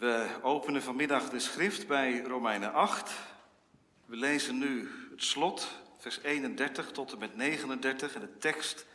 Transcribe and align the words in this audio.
We 0.00 0.28
openen 0.42 0.82
vanmiddag 0.82 1.30
de 1.30 1.38
schrift 1.38 1.86
bij 1.86 2.22
Romeinen 2.22 2.72
8. 2.72 3.12
We 4.04 4.16
lezen 4.16 4.58
nu 4.58 4.90
het 5.10 5.22
slot, 5.22 5.68
vers 5.98 6.20
31 6.22 6.90
tot 6.90 7.12
en 7.12 7.18
met 7.18 7.36
39. 7.36 8.14
En 8.14 8.20
de 8.20 8.38
tekst 8.38 8.86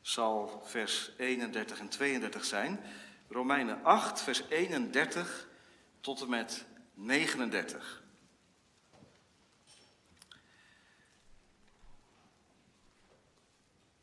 zal 0.00 0.62
vers 0.64 1.10
31 1.16 1.78
en 1.78 1.88
32 1.88 2.44
zijn. 2.44 2.80
Romeinen 3.28 3.84
8, 3.84 4.22
vers 4.22 4.42
31 4.48 5.48
tot 6.00 6.20
en 6.20 6.28
met 6.28 6.64
39. 6.94 8.02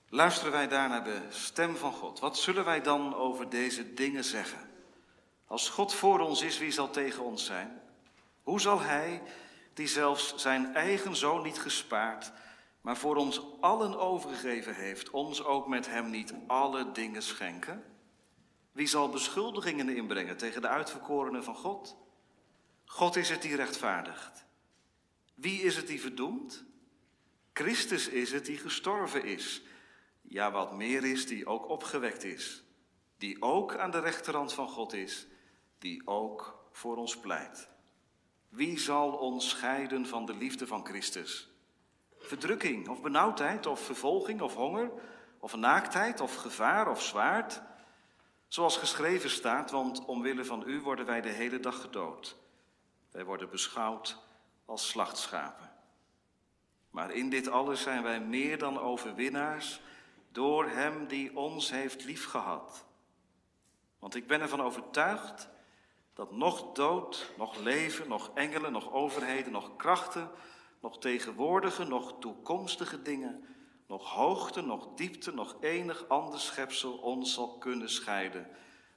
Luisteren 0.10 0.52
wij 0.52 0.68
daar 0.68 0.90
naar 0.90 1.04
de 1.04 1.22
stem 1.30 1.76
van 1.76 1.92
God? 1.92 2.20
Wat 2.20 2.38
zullen 2.38 2.66
wij 2.66 2.82
dan 2.82 3.16
over 3.16 3.50
deze 3.50 3.94
dingen 3.94 4.24
zeggen? 4.24 4.75
Als 5.48 5.70
God 5.70 5.94
voor 5.94 6.20
ons 6.20 6.42
is, 6.42 6.58
wie 6.58 6.72
zal 6.72 6.90
tegen 6.90 7.24
ons 7.24 7.46
zijn? 7.46 7.82
Hoe 8.44 8.62
zal 8.62 8.80
Hij, 8.80 9.22
die 9.74 9.88
zelfs 9.88 10.36
zijn 10.36 10.76
eigen 10.76 11.16
zoon 11.16 11.44
niet 11.44 11.60
gespaard, 11.60 12.32
maar 12.82 12.98
voor 12.98 13.16
ons 13.16 13.42
allen 13.60 14.00
overgegeven 14.00 14.76
heeft, 14.76 15.10
ons 15.10 15.44
ook 15.44 15.68
met 15.68 15.88
Hem 15.88 16.10
niet 16.10 16.34
alle 16.48 16.92
dingen 16.92 17.22
schenken? 17.22 17.84
Wie 18.72 18.88
zal 18.88 19.10
beschuldigingen 19.10 19.90
inbrengen 19.90 20.38
tegen 20.38 20.62
de 20.62 20.68
uitverkorenen 20.68 21.44
van 21.44 21.56
God? 21.56 21.96
God 22.86 23.16
is 23.16 23.30
het 23.30 23.42
die 23.42 23.56
rechtvaardigt. 23.56 24.46
Wie 25.36 25.62
is 25.62 25.76
het 25.76 25.88
die 25.88 26.02
verdoemt? 26.02 26.64
Christus 27.54 28.08
is 28.08 28.32
het 28.32 28.46
die 28.46 28.58
gestorven 28.58 29.24
is. 29.24 29.62
Ja, 30.22 30.52
wat 30.52 30.74
meer 30.74 31.04
is, 31.04 31.28
die 31.28 31.46
ook 31.46 31.70
opgewekt 31.70 32.24
is. 32.24 32.64
Die 33.18 33.42
ook 33.42 33.78
aan 33.78 33.92
de 33.92 34.00
rechterhand 34.00 34.54
van 34.54 34.70
God 34.70 34.94
is 34.94 35.28
die 35.80 36.08
ook 36.08 36.68
voor 36.72 36.98
ons 36.98 37.18
pleit. 37.18 37.70
Wie 38.50 38.80
zal 38.80 39.12
ons 39.12 39.50
scheiden 39.50 40.06
van 40.06 40.26
de 40.26 40.36
liefde 40.36 40.68
van 40.68 40.86
Christus? 40.86 41.50
Verdrukking 42.20 42.88
of 42.88 43.02
benauwdheid 43.02 43.66
of 43.66 43.80
vervolging 43.80 44.42
of 44.42 44.56
honger 44.56 44.92
of 45.40 45.56
naaktheid 45.56 46.22
of 46.22 46.36
gevaar 46.36 46.90
of 46.90 47.04
zwaard? 47.04 47.62
Zoals 48.48 48.78
geschreven 48.78 49.30
staat, 49.30 49.72
want 49.72 50.06
omwille 50.06 50.46
van 50.46 50.64
u 50.68 50.82
worden 50.82 51.06
wij 51.06 51.22
de 51.22 51.30
hele 51.30 51.60
dag 51.60 51.82
gedood. 51.82 52.38
Wij 53.12 53.26
worden 53.26 53.50
beschouwd 53.50 54.18
als 54.66 54.90
slachtschapen. 54.90 55.74
Maar 56.90 57.12
in 57.12 57.30
dit 57.30 57.48
alles 57.48 57.82
zijn 57.82 58.04
wij 58.04 58.20
meer 58.20 58.58
dan 58.58 58.80
overwinnaars 58.80 59.82
door 60.32 60.70
Hem 60.70 61.08
die 61.08 61.36
ons 61.36 61.72
heeft 61.72 62.04
liefgehad. 62.04 62.86
Want 64.00 64.16
ik 64.16 64.28
ben 64.28 64.42
ervan 64.42 64.62
overtuigd 64.62 65.50
dat 66.16 66.32
nog 66.32 66.74
dood, 66.74 67.32
nog 67.38 67.58
leven, 67.58 68.08
nog 68.08 68.32
engelen, 68.34 68.72
nog 68.72 68.92
overheden, 68.92 69.52
nog 69.52 69.76
krachten, 69.76 70.32
nog 70.82 71.00
tegenwoordige, 71.00 71.84
nog 71.84 72.16
toekomstige 72.20 73.02
dingen, 73.02 73.46
nog 73.88 74.10
hoogte, 74.10 74.62
nog 74.62 74.88
diepte, 74.96 75.34
nog 75.34 75.56
enig 75.62 76.08
ander 76.08 76.40
schepsel 76.40 76.98
ons 76.98 77.34
zal 77.34 77.58
kunnen 77.58 77.90
scheiden 77.90 78.48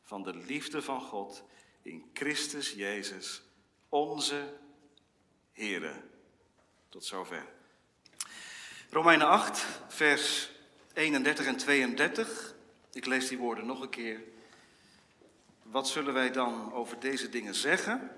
van 0.02 0.22
de 0.22 0.34
liefde 0.34 0.82
van 0.82 1.00
God 1.00 1.44
in 1.82 2.10
Christus 2.12 2.72
Jezus, 2.72 3.42
onze 3.88 4.56
Heere. 5.52 5.92
Tot 6.88 7.04
zover. 7.04 7.46
Romeinen 8.90 9.26
8, 9.26 9.66
vers 9.88 10.50
31 10.92 11.46
en 11.46 11.56
32. 11.56 12.54
Ik 12.92 13.06
lees 13.06 13.28
die 13.28 13.38
woorden 13.38 13.66
nog 13.66 13.80
een 13.80 13.88
keer. 13.88 14.20
Wat 15.70 15.88
zullen 15.88 16.14
wij 16.14 16.30
dan 16.30 16.72
over 16.72 17.00
deze 17.00 17.28
dingen 17.28 17.54
zeggen? 17.54 18.10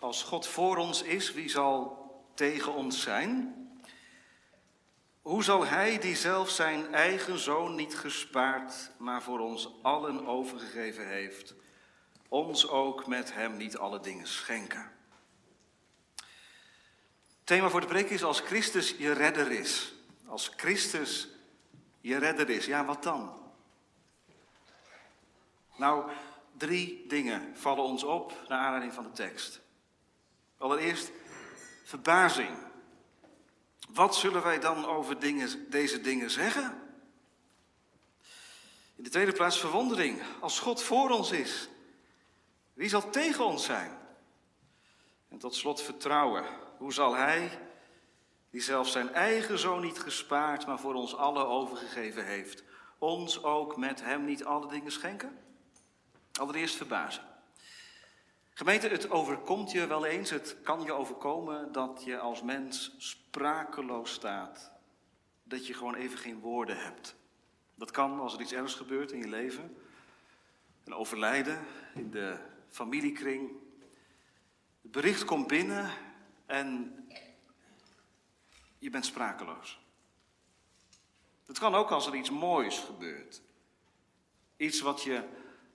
Als 0.00 0.22
God 0.22 0.46
voor 0.46 0.76
ons 0.76 1.02
is, 1.02 1.32
wie 1.32 1.48
zal 1.48 2.06
tegen 2.34 2.74
ons 2.74 3.02
zijn? 3.02 3.56
Hoe 5.22 5.44
zal 5.44 5.66
Hij, 5.66 5.98
die 5.98 6.16
zelf 6.16 6.50
zijn 6.50 6.94
eigen 6.94 7.38
zoon 7.38 7.74
niet 7.74 7.94
gespaard, 7.94 8.90
maar 8.98 9.22
voor 9.22 9.38
ons 9.38 9.68
allen 9.82 10.26
overgegeven 10.26 11.08
heeft, 11.08 11.54
ons 12.28 12.68
ook 12.68 13.06
met 13.06 13.34
Hem 13.34 13.56
niet 13.56 13.76
alle 13.76 14.00
dingen 14.00 14.26
schenken? 14.26 14.90
thema 17.44 17.68
voor 17.68 17.80
de 17.80 17.86
preek 17.86 18.10
is 18.10 18.24
als 18.24 18.40
Christus 18.40 18.94
je 18.98 19.12
redder 19.12 19.50
is. 19.50 19.94
Als 20.26 20.50
Christus 20.56 21.28
je 22.00 22.18
redder 22.18 22.50
is, 22.50 22.66
ja 22.66 22.84
wat 22.84 23.02
dan? 23.02 23.40
Nou, 25.76 26.10
Drie 26.56 27.06
dingen 27.08 27.56
vallen 27.56 27.84
ons 27.84 28.02
op 28.02 28.44
naar 28.48 28.58
aanleiding 28.58 28.92
van 28.92 29.04
de 29.04 29.12
tekst. 29.12 29.60
Allereerst 30.58 31.10
verbazing. 31.84 32.56
Wat 33.90 34.16
zullen 34.16 34.42
wij 34.42 34.60
dan 34.60 34.86
over 34.86 35.18
dingen, 35.18 35.70
deze 35.70 36.00
dingen 36.00 36.30
zeggen? 36.30 36.82
In 38.96 39.04
de 39.04 39.10
tweede 39.10 39.32
plaats 39.32 39.60
verwondering. 39.60 40.22
Als 40.40 40.58
God 40.58 40.82
voor 40.82 41.10
ons 41.10 41.30
is, 41.30 41.68
wie 42.74 42.88
zal 42.88 43.10
tegen 43.10 43.44
ons 43.44 43.64
zijn? 43.64 43.98
En 45.28 45.38
tot 45.38 45.54
slot 45.54 45.82
vertrouwen. 45.82 46.44
Hoe 46.78 46.92
zal 46.92 47.14
Hij, 47.14 47.58
die 48.50 48.60
zelfs 48.60 48.92
zijn 48.92 49.14
eigen 49.14 49.58
zoon 49.58 49.80
niet 49.80 49.98
gespaard, 49.98 50.66
maar 50.66 50.78
voor 50.78 50.94
ons 50.94 51.16
allen 51.16 51.46
overgegeven 51.46 52.26
heeft, 52.26 52.62
ons 52.98 53.42
ook 53.42 53.76
met 53.76 54.00
Hem 54.00 54.24
niet 54.24 54.44
alle 54.44 54.68
dingen 54.68 54.92
schenken? 54.92 55.38
Allereerst 56.32 56.76
verbazing. 56.76 57.26
Gemeente, 58.54 58.88
het 58.88 59.10
overkomt 59.10 59.70
je 59.70 59.86
wel 59.86 60.06
eens, 60.06 60.30
het 60.30 60.56
kan 60.62 60.82
je 60.82 60.92
overkomen 60.92 61.72
dat 61.72 62.02
je 62.04 62.18
als 62.18 62.42
mens 62.42 62.94
sprakeloos 62.98 64.12
staat. 64.12 64.72
Dat 65.42 65.66
je 65.66 65.74
gewoon 65.74 65.94
even 65.94 66.18
geen 66.18 66.40
woorden 66.40 66.78
hebt. 66.78 67.16
Dat 67.74 67.90
kan 67.90 68.20
als 68.20 68.34
er 68.34 68.40
iets 68.40 68.52
ergs 68.52 68.74
gebeurt 68.74 69.12
in 69.12 69.18
je 69.18 69.28
leven. 69.28 69.76
Een 70.84 70.94
overlijden 70.94 71.66
in 71.94 72.10
de 72.10 72.38
familiekring. 72.68 73.50
Het 74.82 74.90
bericht 74.90 75.24
komt 75.24 75.46
binnen 75.46 75.90
en 76.46 76.96
je 78.78 78.90
bent 78.90 79.06
sprakeloos. 79.06 79.80
Het 81.46 81.58
kan 81.58 81.74
ook 81.74 81.90
als 81.90 82.06
er 82.06 82.14
iets 82.14 82.30
moois 82.30 82.78
gebeurt. 82.78 83.42
Iets 84.56 84.80
wat 84.80 85.02
je 85.02 85.28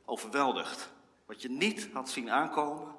overweldigd. 0.08 0.90
Wat 1.26 1.42
je 1.42 1.50
niet 1.50 1.90
had 1.94 2.10
zien 2.10 2.32
aankomen 2.32 2.96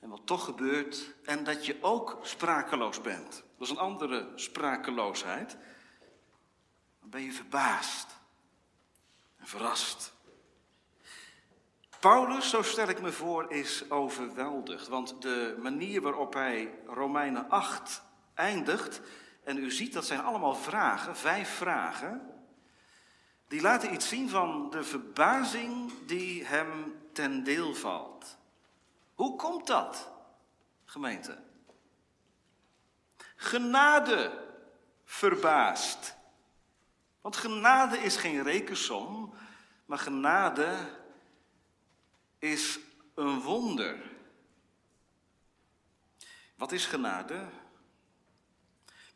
en 0.00 0.08
wat 0.08 0.20
toch 0.24 0.44
gebeurt. 0.44 1.14
En 1.24 1.44
dat 1.44 1.66
je 1.66 1.76
ook 1.80 2.18
sprakeloos 2.22 3.00
bent. 3.00 3.30
Dat 3.30 3.68
is 3.68 3.70
een 3.70 3.78
andere 3.78 4.28
sprakeloosheid. 4.34 5.56
Dan 7.00 7.10
ben 7.10 7.22
je 7.22 7.32
verbaasd 7.32 8.08
en 9.36 9.46
verrast. 9.46 10.12
Paulus, 12.00 12.50
zo 12.50 12.62
stel 12.62 12.88
ik 12.88 13.00
me 13.00 13.12
voor, 13.12 13.52
is 13.52 13.90
overweldigd. 13.90 14.88
Want 14.88 15.22
de 15.22 15.58
manier 15.62 16.00
waarop 16.00 16.34
hij 16.34 16.74
Romeinen 16.86 17.48
8 17.48 18.02
eindigt, 18.34 19.00
en 19.44 19.58
u 19.58 19.70
ziet 19.70 19.92
dat 19.92 20.04
zijn 20.04 20.20
allemaal 20.20 20.54
vragen, 20.54 21.16
vijf 21.16 21.48
vragen. 21.48 22.39
Die 23.50 23.60
laten 23.60 23.92
iets 23.92 24.08
zien 24.08 24.28
van 24.28 24.70
de 24.70 24.84
verbazing 24.84 25.92
die 26.06 26.44
hem 26.44 27.00
ten 27.12 27.44
deel 27.44 27.74
valt. 27.74 28.36
Hoe 29.14 29.36
komt 29.36 29.66
dat, 29.66 30.10
gemeente? 30.84 31.42
Genade 33.36 34.48
verbaast. 35.04 36.16
Want 37.20 37.36
genade 37.36 37.98
is 37.98 38.16
geen 38.16 38.42
rekensom, 38.42 39.34
maar 39.86 39.98
genade 39.98 40.76
is 42.38 42.78
een 43.14 43.40
wonder. 43.40 44.02
Wat 46.56 46.72
is 46.72 46.86
genade? 46.86 47.48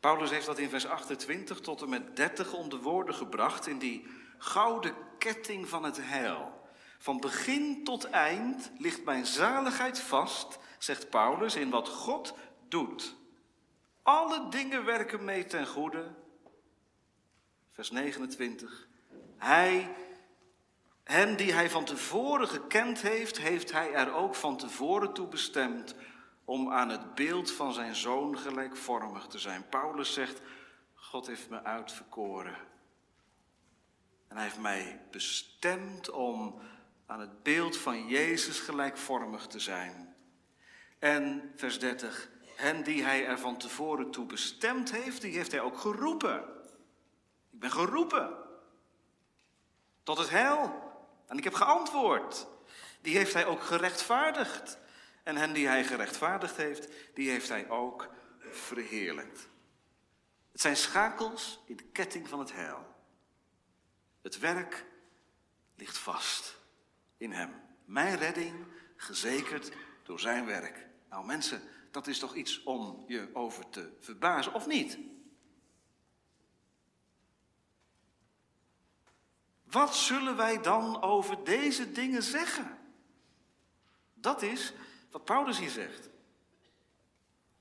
Paulus 0.00 0.30
heeft 0.30 0.46
dat 0.46 0.58
in 0.58 0.69
vers 0.69 0.87
28 0.87 1.60
tot 1.60 1.82
en 1.82 1.88
met 1.88 2.16
30 2.16 2.52
onder 2.52 2.78
woorden 2.78 3.14
gebracht 3.14 3.66
in 3.66 3.78
die 3.78 4.22
gouden 4.44 4.94
ketting 5.19 5.69
van 5.69 5.85
het 5.85 5.99
heil. 6.00 6.62
Van 6.99 7.20
begin 7.20 7.85
tot 7.85 8.05
eind 8.05 8.70
ligt 8.79 9.05
mijn 9.05 9.26
zaligheid 9.26 10.00
vast, 10.00 10.58
zegt 10.79 11.11
Paulus, 11.11 11.55
in 11.55 11.70
wat 11.70 11.88
God 11.88 12.35
doet. 12.69 13.17
Alle 14.02 14.49
dingen 14.49 14.85
werken 14.85 15.25
mee 15.25 15.46
ten 15.46 15.67
goede. 15.67 16.14
Vers 17.73 17.91
29. 17.91 18.88
Hij, 19.37 19.94
hen 21.05 21.37
die 21.37 21.52
hij 21.52 21.70
van 21.70 21.85
tevoren 21.85 22.49
gekend 22.49 23.00
heeft, 23.00 23.38
heeft 23.38 23.73
hij 23.73 23.93
er 23.93 24.12
ook 24.12 24.35
van 24.35 24.56
tevoren 24.56 25.12
toe 25.12 25.26
bestemd 25.26 25.94
om 26.44 26.73
aan 26.73 26.88
het 26.88 27.14
beeld 27.14 27.50
van 27.50 27.73
zijn 27.73 27.94
zoon 27.94 28.38
gelijkvormig 28.38 29.26
te 29.26 29.38
zijn. 29.38 29.69
Paulus 29.69 30.12
zegt, 30.12 30.40
God 30.94 31.26
heeft 31.26 31.49
me 31.49 31.62
uitverkoren 31.62 32.73
en 34.34 34.40
hij 34.40 34.48
heeft 34.48 34.62
mij 34.62 35.00
bestemd 35.10 36.10
om 36.10 36.60
aan 37.06 37.20
het 37.20 37.42
beeld 37.42 37.76
van 37.76 38.06
Jezus 38.06 38.60
gelijkvormig 38.60 39.46
te 39.46 39.60
zijn. 39.60 40.14
En 40.98 41.52
vers 41.56 41.78
30, 41.78 42.28
hen 42.54 42.82
die 42.82 43.02
hij 43.02 43.26
er 43.26 43.38
van 43.38 43.56
tevoren 43.56 44.10
toe 44.10 44.26
bestemd 44.26 44.90
heeft, 44.90 45.20
die 45.20 45.36
heeft 45.36 45.50
hij 45.50 45.60
ook 45.60 45.78
geroepen. 45.78 46.38
Ik 47.50 47.60
ben 47.60 47.70
geroepen 47.70 48.36
tot 50.02 50.19
het 50.19 50.31
heil. 50.31 50.92
En 51.26 51.38
ik 51.38 51.44
heb 51.44 51.54
geantwoord. 51.54 52.46
Die 53.00 53.16
heeft 53.16 53.32
hij 53.32 53.46
ook 53.46 53.62
gerechtvaardigd. 53.62 54.78
En 55.22 55.37
hen 55.37 55.52
die 55.52 55.66
hij 55.66 55.84
gerechtvaardigd 55.84 56.56
heeft, 56.56 56.88
die 57.14 57.30
heeft 57.30 57.48
hij 57.48 57.69
ook 57.69 58.08
verheerlijkt. 58.50 59.48
Het 60.52 60.60
zijn 60.60 60.76
schakels 60.76 61.62
in 61.66 61.76
de 61.76 61.84
ketting 61.92 62.28
van 62.28 62.38
het 62.38 62.52
heil. 62.52 62.94
Het 64.25 64.38
werk 64.38 64.87
ligt 65.75 65.99
vast 65.99 66.61
in 67.17 67.32
hem. 67.32 67.62
Mijn 67.85 68.17
redding 68.17 68.67
gezekerd 68.97 69.73
door 70.03 70.21
zijn 70.21 70.47
werk. 70.47 70.87
Nou 71.09 71.26
mensen, 71.26 71.62
dat 71.91 72.06
is 72.06 72.19
toch 72.19 72.35
iets 72.35 72.62
om 72.62 73.05
je 73.06 73.31
over 73.32 73.71
te 73.71 73.97
verbazen, 74.00 74.53
of 74.53 74.67
niet? 74.67 74.99
Wat 79.65 79.97
zullen 79.97 80.37
wij 80.37 80.62
dan 80.62 81.03
over 81.03 81.44
deze 81.44 81.93
dingen 81.93 82.23
zeggen? 82.23 82.79
Dat 84.15 84.43
is 84.43 84.73
wat 85.11 85.25
Paulus 85.25 85.59
hier 85.59 85.71
zegt. 85.71 86.09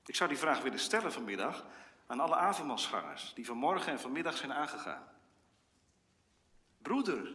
Ik 0.04 0.16
zou 0.16 0.28
die 0.28 0.38
vraag 0.38 0.60
willen 0.60 0.78
stellen 0.78 1.12
vanmiddag 1.12 1.66
aan 2.06 2.20
alle 2.20 2.36
avondmaalsgangers 2.36 3.32
die 3.34 3.46
vanmorgen 3.46 3.92
en 3.92 4.00
vanmiddag 4.00 4.36
zijn 4.36 4.52
aangegaan. 4.52 5.13
Broeder, 6.84 7.34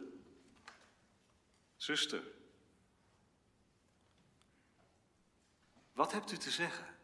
zuster, 1.75 2.24
wat 5.94 6.12
hebt 6.12 6.31
u 6.31 6.38
te 6.38 6.51
zeggen? 6.51 6.98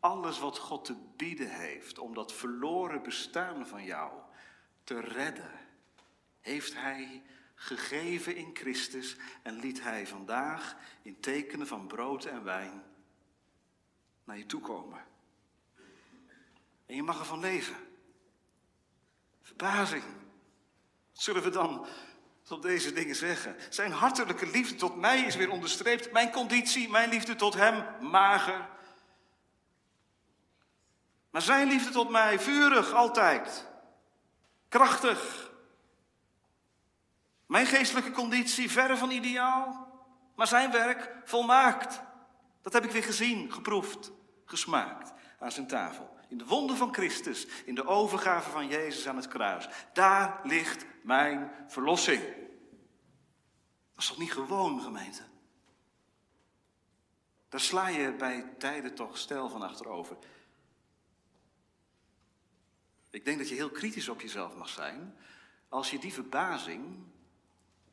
Alles 0.00 0.38
wat 0.38 0.58
God 0.58 0.84
te 0.84 0.94
bieden 1.16 1.50
heeft 1.50 1.98
om 1.98 2.14
dat 2.14 2.32
verloren 2.32 3.02
bestaan 3.02 3.66
van 3.66 3.84
jou 3.84 4.20
te 4.84 5.00
redden, 5.00 5.50
heeft 6.40 6.74
Hij 6.74 7.22
gegeven 7.54 8.36
in 8.36 8.56
Christus 8.56 9.16
en 9.42 9.54
liet 9.54 9.82
Hij 9.82 10.06
vandaag 10.06 10.76
in 11.02 11.20
tekenen 11.20 11.66
van 11.66 11.86
brood 11.86 12.24
en 12.24 12.44
wijn 12.44 12.82
naar 14.24 14.38
je 14.38 14.46
toe 14.46 14.60
komen. 14.60 15.04
En 16.86 16.94
je 16.94 17.02
mag 17.02 17.18
ervan 17.18 17.40
leven. 17.40 17.87
Verbazing. 19.48 20.02
Wat 21.12 21.22
zullen 21.22 21.42
we 21.42 21.50
dan 21.50 21.86
tot 22.42 22.62
deze 22.62 22.92
dingen 22.92 23.16
zeggen? 23.16 23.56
Zijn 23.70 23.92
hartelijke 23.92 24.46
liefde 24.46 24.74
tot 24.74 24.96
mij 24.96 25.20
is 25.20 25.36
weer 25.36 25.50
onderstreept. 25.50 26.12
Mijn 26.12 26.30
conditie, 26.30 26.88
mijn 26.90 27.08
liefde 27.08 27.34
tot 27.34 27.54
Hem, 27.54 27.84
mager. 28.10 28.68
Maar 31.30 31.42
Zijn 31.42 31.68
liefde 31.68 31.90
tot 31.90 32.10
mij, 32.10 32.38
vurig 32.38 32.92
altijd. 32.92 33.68
Krachtig. 34.68 35.50
Mijn 37.46 37.66
geestelijke 37.66 38.10
conditie 38.10 38.70
verre 38.70 38.96
van 38.96 39.10
ideaal, 39.10 39.92
maar 40.36 40.46
zijn 40.46 40.70
werk 40.70 41.12
volmaakt. 41.24 42.02
Dat 42.62 42.72
heb 42.72 42.84
ik 42.84 42.90
weer 42.90 43.04
gezien, 43.04 43.52
geproefd, 43.52 44.12
gesmaakt 44.44 45.12
aan 45.38 45.52
zijn 45.52 45.66
tafel. 45.66 46.17
In 46.28 46.38
de 46.38 46.46
wonden 46.46 46.76
van 46.76 46.94
Christus, 46.94 47.46
in 47.64 47.74
de 47.74 47.86
overgave 47.86 48.50
van 48.50 48.66
Jezus 48.66 49.08
aan 49.08 49.16
het 49.16 49.28
kruis. 49.28 49.68
Daar 49.92 50.40
ligt 50.42 50.86
mijn 51.02 51.50
verlossing. 51.66 52.20
Dat 53.92 54.02
is 54.02 54.06
toch 54.06 54.18
niet 54.18 54.32
gewoon, 54.32 54.80
gemeente? 54.80 55.22
Daar 57.48 57.60
sla 57.60 57.88
je 57.88 58.12
bij 58.12 58.54
tijden 58.58 58.94
toch 58.94 59.18
stijl 59.18 59.48
van 59.48 59.62
achterover. 59.62 60.16
Ik 63.10 63.24
denk 63.24 63.38
dat 63.38 63.48
je 63.48 63.54
heel 63.54 63.70
kritisch 63.70 64.08
op 64.08 64.20
jezelf 64.20 64.56
mag 64.56 64.68
zijn 64.68 65.16
als 65.68 65.90
je 65.90 65.98
die 65.98 66.12
verbazing 66.12 66.98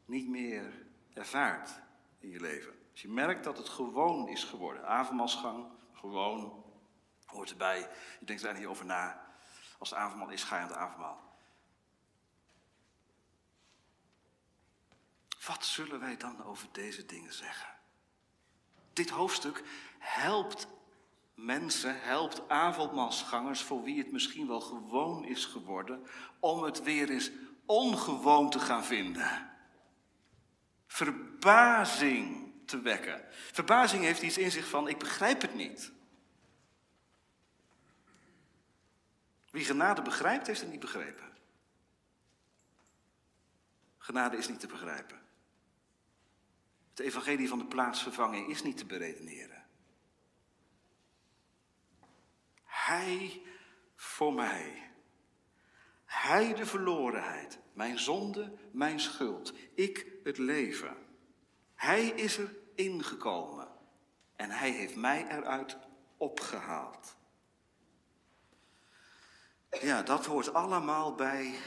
niet 0.06 0.28
meer 0.28 0.86
ervaart 1.14 1.82
in 2.20 2.30
je 2.30 2.40
leven. 2.40 2.74
Als 2.92 3.02
je 3.02 3.10
merkt 3.10 3.44
dat 3.44 3.58
het 3.58 3.70
gewoon 3.70 4.28
is 4.28 4.44
geworden. 4.44 4.88
Avondmaalsgang, 4.88 5.66
gewoon, 5.94 6.65
hoort 7.36 7.50
erbij. 7.50 7.90
Je 8.20 8.26
denkt 8.26 8.44
er 8.44 8.54
niet 8.54 8.66
over 8.66 8.86
na. 8.86 9.26
Als 9.78 9.90
het 9.90 10.00
avondmaal 10.00 10.30
is, 10.30 10.44
ga 10.44 10.56
je 10.56 10.62
aan 10.62 10.68
het 10.68 10.78
avondmaal. 10.78 11.24
Wat 15.46 15.66
zullen 15.66 16.00
wij 16.00 16.18
dan 16.18 16.44
over 16.44 16.68
deze 16.72 17.06
dingen 17.06 17.34
zeggen? 17.34 17.70
Dit 18.94 19.10
hoofdstuk 19.10 19.64
helpt 20.00 20.68
mensen, 21.34 22.02
helpt 22.02 22.50
avondmaalsgangers 22.50 23.62
voor 23.62 23.84
wie 23.84 23.98
het 23.98 24.12
misschien 24.12 24.48
wel 24.48 24.62
gewoon 24.62 25.26
is 25.26 25.46
geworden, 25.46 26.08
om 26.40 26.64
het 26.64 26.84
weer 26.84 27.10
eens 27.10 27.32
ongewoon 27.66 28.50
te 28.50 28.60
gaan 28.60 28.84
vinden 28.84 29.54
verbazing 30.96 32.54
te 32.66 32.82
wekken. 32.82 33.22
Verbazing 33.52 34.04
heeft 34.04 34.22
iets 34.22 34.38
in 34.38 34.52
zich 34.52 34.68
van: 34.68 34.88
ik 34.88 34.98
begrijp 34.98 35.42
het 35.42 35.56
niet. 35.56 35.92
Wie 39.56 39.66
genade 39.66 40.02
begrijpt, 40.02 40.48
heeft 40.48 40.62
het 40.62 40.70
niet 40.70 40.80
begrepen. 40.80 41.38
Genade 43.98 44.38
is 44.38 44.48
niet 44.48 44.60
te 44.60 44.68
begrijpen. 44.68 45.22
Het 46.90 47.00
evangelie 47.00 47.48
van 47.48 47.58
de 47.58 47.66
plaatsvervanging 47.66 48.50
is 48.50 48.64
niet 48.64 48.78
te 48.78 48.86
beredeneren. 48.86 49.66
Hij 52.64 53.42
voor 53.96 54.34
mij. 54.34 54.92
Hij 56.06 56.54
de 56.54 56.66
verlorenheid. 56.66 57.60
Mijn 57.74 58.00
zonde, 58.00 58.58
mijn 58.72 59.00
schuld. 59.00 59.54
Ik 59.74 60.08
het 60.24 60.38
leven. 60.38 60.98
Hij 61.76 62.08
is 62.08 62.38
er 62.38 62.56
ingekomen 62.74 63.68
en 64.36 64.50
hij 64.50 64.72
heeft 64.72 64.96
mij 64.96 65.28
eruit 65.28 65.78
opgehaald. 66.18 67.18
Ja, 69.82 70.04
dat 70.04 70.26
hoort 70.26 70.54
allemaal 70.54 71.16
bij 71.16 71.60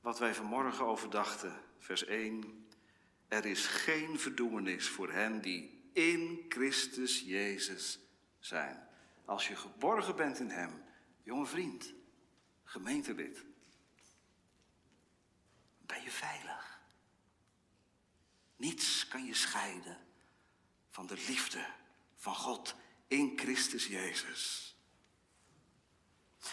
wat 0.00 0.18
wij 0.18 0.34
vanmorgen 0.34 0.84
overdachten. 0.84 1.60
Vers 1.78 2.04
1. 2.04 2.68
Er 3.28 3.44
is 3.46 3.66
geen 3.66 4.18
verdoemenis 4.18 4.88
voor 4.88 5.12
hen 5.12 5.40
die 5.40 5.90
in 5.92 6.44
Christus 6.48 7.20
Jezus 7.20 7.98
zijn. 8.38 8.88
Als 9.24 9.48
je 9.48 9.56
geborgen 9.56 10.16
bent 10.16 10.38
in 10.38 10.50
Hem, 10.50 10.82
jonge 11.22 11.46
vriend, 11.46 11.92
gemeentelid, 12.64 13.44
ben 15.78 16.02
je 16.02 16.10
veilig. 16.10 16.80
Niets 18.56 19.08
kan 19.08 19.24
je 19.24 19.34
scheiden 19.34 19.98
van 20.90 21.06
de 21.06 21.24
liefde 21.26 21.66
van 22.16 22.34
God 22.34 22.74
in 23.08 23.38
Christus 23.38 23.86
Jezus. 23.86 24.71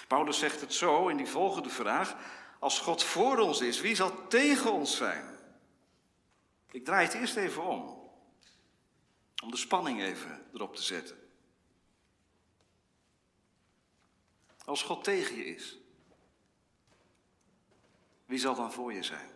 Paulus 0.07 0.39
zegt 0.39 0.61
het 0.61 0.73
zo 0.73 1.07
in 1.07 1.17
die 1.17 1.27
volgende 1.27 1.69
vraag. 1.69 2.15
Als 2.59 2.79
God 2.79 3.03
voor 3.03 3.37
ons 3.37 3.61
is, 3.61 3.81
wie 3.81 3.95
zal 3.95 4.27
tegen 4.27 4.71
ons 4.71 4.95
zijn? 4.95 5.37
Ik 6.71 6.85
draai 6.85 7.05
het 7.05 7.13
eerst 7.13 7.35
even 7.35 7.63
om. 7.63 8.11
Om 9.43 9.51
de 9.51 9.57
spanning 9.57 10.01
even 10.01 10.45
erop 10.53 10.75
te 10.75 10.81
zetten. 10.81 11.17
Als 14.65 14.83
God 14.83 15.03
tegen 15.03 15.35
je 15.35 15.45
is, 15.45 15.77
wie 18.25 18.39
zal 18.39 18.55
dan 18.55 18.71
voor 18.71 18.93
je 18.93 19.03
zijn? 19.03 19.29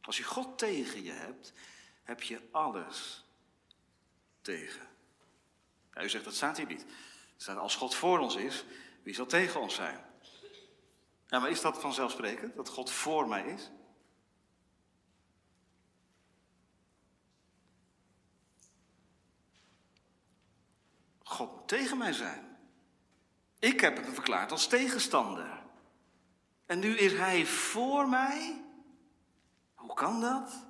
Als 0.00 0.16
je 0.16 0.22
God 0.22 0.58
tegen 0.58 1.02
je 1.02 1.12
hebt, 1.12 1.52
heb 2.02 2.22
je 2.22 2.40
alles 2.50 3.24
tegen. 4.40 4.88
U 5.94 6.08
zegt 6.08 6.24
dat 6.24 6.34
staat 6.34 6.56
hier 6.56 6.66
niet. 6.66 6.84
Staat 7.40 7.56
als 7.56 7.76
God 7.76 7.94
voor 7.94 8.18
ons 8.18 8.36
is, 8.36 8.64
wie 9.02 9.14
zal 9.14 9.26
tegen 9.26 9.60
ons 9.60 9.74
zijn? 9.74 10.04
Ja, 11.26 11.38
maar 11.38 11.50
is 11.50 11.60
dat 11.60 11.80
vanzelfsprekend, 11.80 12.56
dat 12.56 12.68
God 12.68 12.90
voor 12.90 13.28
mij 13.28 13.46
is? 13.46 13.70
God 21.22 21.56
moet 21.56 21.68
tegen 21.68 21.98
mij 21.98 22.12
zijn. 22.12 22.56
Ik 23.58 23.80
heb 23.80 23.96
hem 23.96 24.14
verklaard 24.14 24.50
als 24.50 24.66
tegenstander. 24.66 25.62
En 26.66 26.78
nu 26.78 26.96
is 26.96 27.12
hij 27.12 27.46
voor 27.46 28.08
mij? 28.08 28.64
Hoe 29.74 29.94
kan 29.94 30.20
dat? 30.20 30.67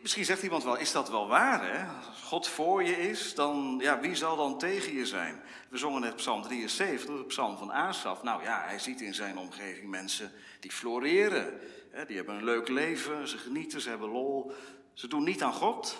Misschien 0.00 0.24
zegt 0.24 0.42
iemand 0.42 0.64
wel, 0.64 0.76
is 0.76 0.92
dat 0.92 1.10
wel 1.10 1.28
waar 1.28 1.72
hè? 1.72 2.06
Als 2.08 2.20
God 2.20 2.48
voor 2.48 2.82
je 2.82 3.08
is, 3.08 3.34
dan, 3.34 3.78
ja, 3.80 4.00
wie 4.00 4.14
zal 4.14 4.36
dan 4.36 4.58
tegen 4.58 4.92
je 4.92 5.06
zijn? 5.06 5.42
We 5.68 5.78
zongen 5.78 6.00
net 6.00 6.16
Psalm 6.16 6.42
73, 6.42 7.16
de 7.16 7.24
psalm 7.24 7.56
van 7.56 7.72
Asaf. 7.72 8.22
Nou 8.22 8.42
ja, 8.42 8.62
hij 8.64 8.78
ziet 8.78 9.00
in 9.00 9.14
zijn 9.14 9.38
omgeving 9.38 9.90
mensen 9.90 10.32
die 10.60 10.70
floreren. 10.70 11.60
Hè? 11.90 12.06
Die 12.06 12.16
hebben 12.16 12.34
een 12.34 12.44
leuk 12.44 12.68
leven, 12.68 13.28
ze 13.28 13.38
genieten, 13.38 13.80
ze 13.80 13.88
hebben 13.88 14.08
lol. 14.08 14.52
Ze 14.92 15.08
doen 15.08 15.24
niet 15.24 15.42
aan 15.42 15.52
God. 15.52 15.96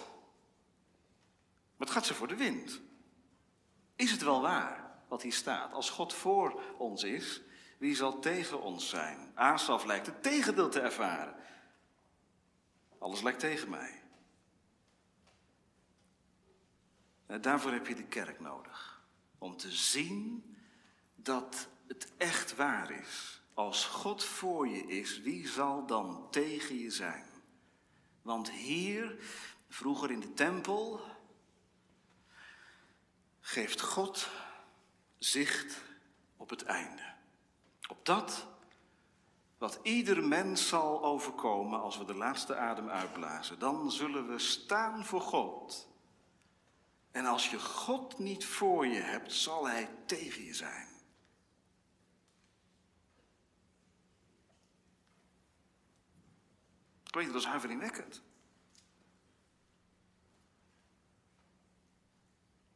Het 1.78 1.90
gaat 1.90 2.06
ze 2.06 2.14
voor 2.14 2.28
de 2.28 2.36
wind. 2.36 2.80
Is 3.96 4.10
het 4.10 4.22
wel 4.22 4.40
waar 4.40 4.90
wat 5.08 5.22
hier 5.22 5.32
staat? 5.32 5.72
Als 5.72 5.90
God 5.90 6.14
voor 6.14 6.62
ons 6.78 7.02
is, 7.02 7.40
wie 7.78 7.94
zal 7.94 8.18
tegen 8.18 8.62
ons 8.62 8.88
zijn? 8.88 9.30
Asaf 9.34 9.84
lijkt 9.84 10.06
het 10.06 10.22
tegendeel 10.22 10.68
te 10.68 10.80
ervaren. 10.80 11.34
Alles 13.02 13.22
lijkt 13.22 13.40
tegen 13.40 13.70
mij. 13.70 14.02
En 17.26 17.40
daarvoor 17.40 17.72
heb 17.72 17.86
je 17.86 17.94
de 17.94 18.06
kerk 18.06 18.40
nodig. 18.40 19.02
Om 19.38 19.56
te 19.56 19.72
zien 19.72 20.56
dat 21.14 21.68
het 21.86 22.12
echt 22.16 22.56
waar 22.56 22.90
is. 22.90 23.42
Als 23.54 23.84
God 23.84 24.24
voor 24.24 24.68
je 24.68 24.86
is, 24.86 25.20
wie 25.20 25.48
zal 25.48 25.86
dan 25.86 26.30
tegen 26.30 26.78
je 26.78 26.90
zijn? 26.90 27.26
Want 28.22 28.50
hier, 28.50 29.24
vroeger 29.68 30.10
in 30.10 30.20
de 30.20 30.34
tempel, 30.34 31.00
geeft 33.40 33.80
God 33.80 34.28
zicht 35.18 35.82
op 36.36 36.50
het 36.50 36.62
einde. 36.62 37.14
Op 37.88 38.04
dat 38.06 38.46
wat 39.62 39.78
ieder 39.82 40.24
mens 40.24 40.68
zal 40.68 41.04
overkomen 41.04 41.80
als 41.80 41.98
we 41.98 42.04
de 42.04 42.14
laatste 42.14 42.56
adem 42.56 42.88
uitblazen. 42.88 43.58
Dan 43.58 43.90
zullen 43.90 44.28
we 44.28 44.38
staan 44.38 45.04
voor 45.04 45.20
God. 45.20 45.88
En 47.10 47.26
als 47.26 47.50
je 47.50 47.60
God 47.60 48.18
niet 48.18 48.44
voor 48.44 48.86
je 48.86 49.00
hebt, 49.00 49.32
zal 49.32 49.68
Hij 49.68 49.88
tegen 50.06 50.44
je 50.44 50.54
zijn. 50.54 50.88
Klinkt 57.10 57.32
dat 57.32 57.42
is 57.42 57.48
huiveringwekkend. 57.48 58.22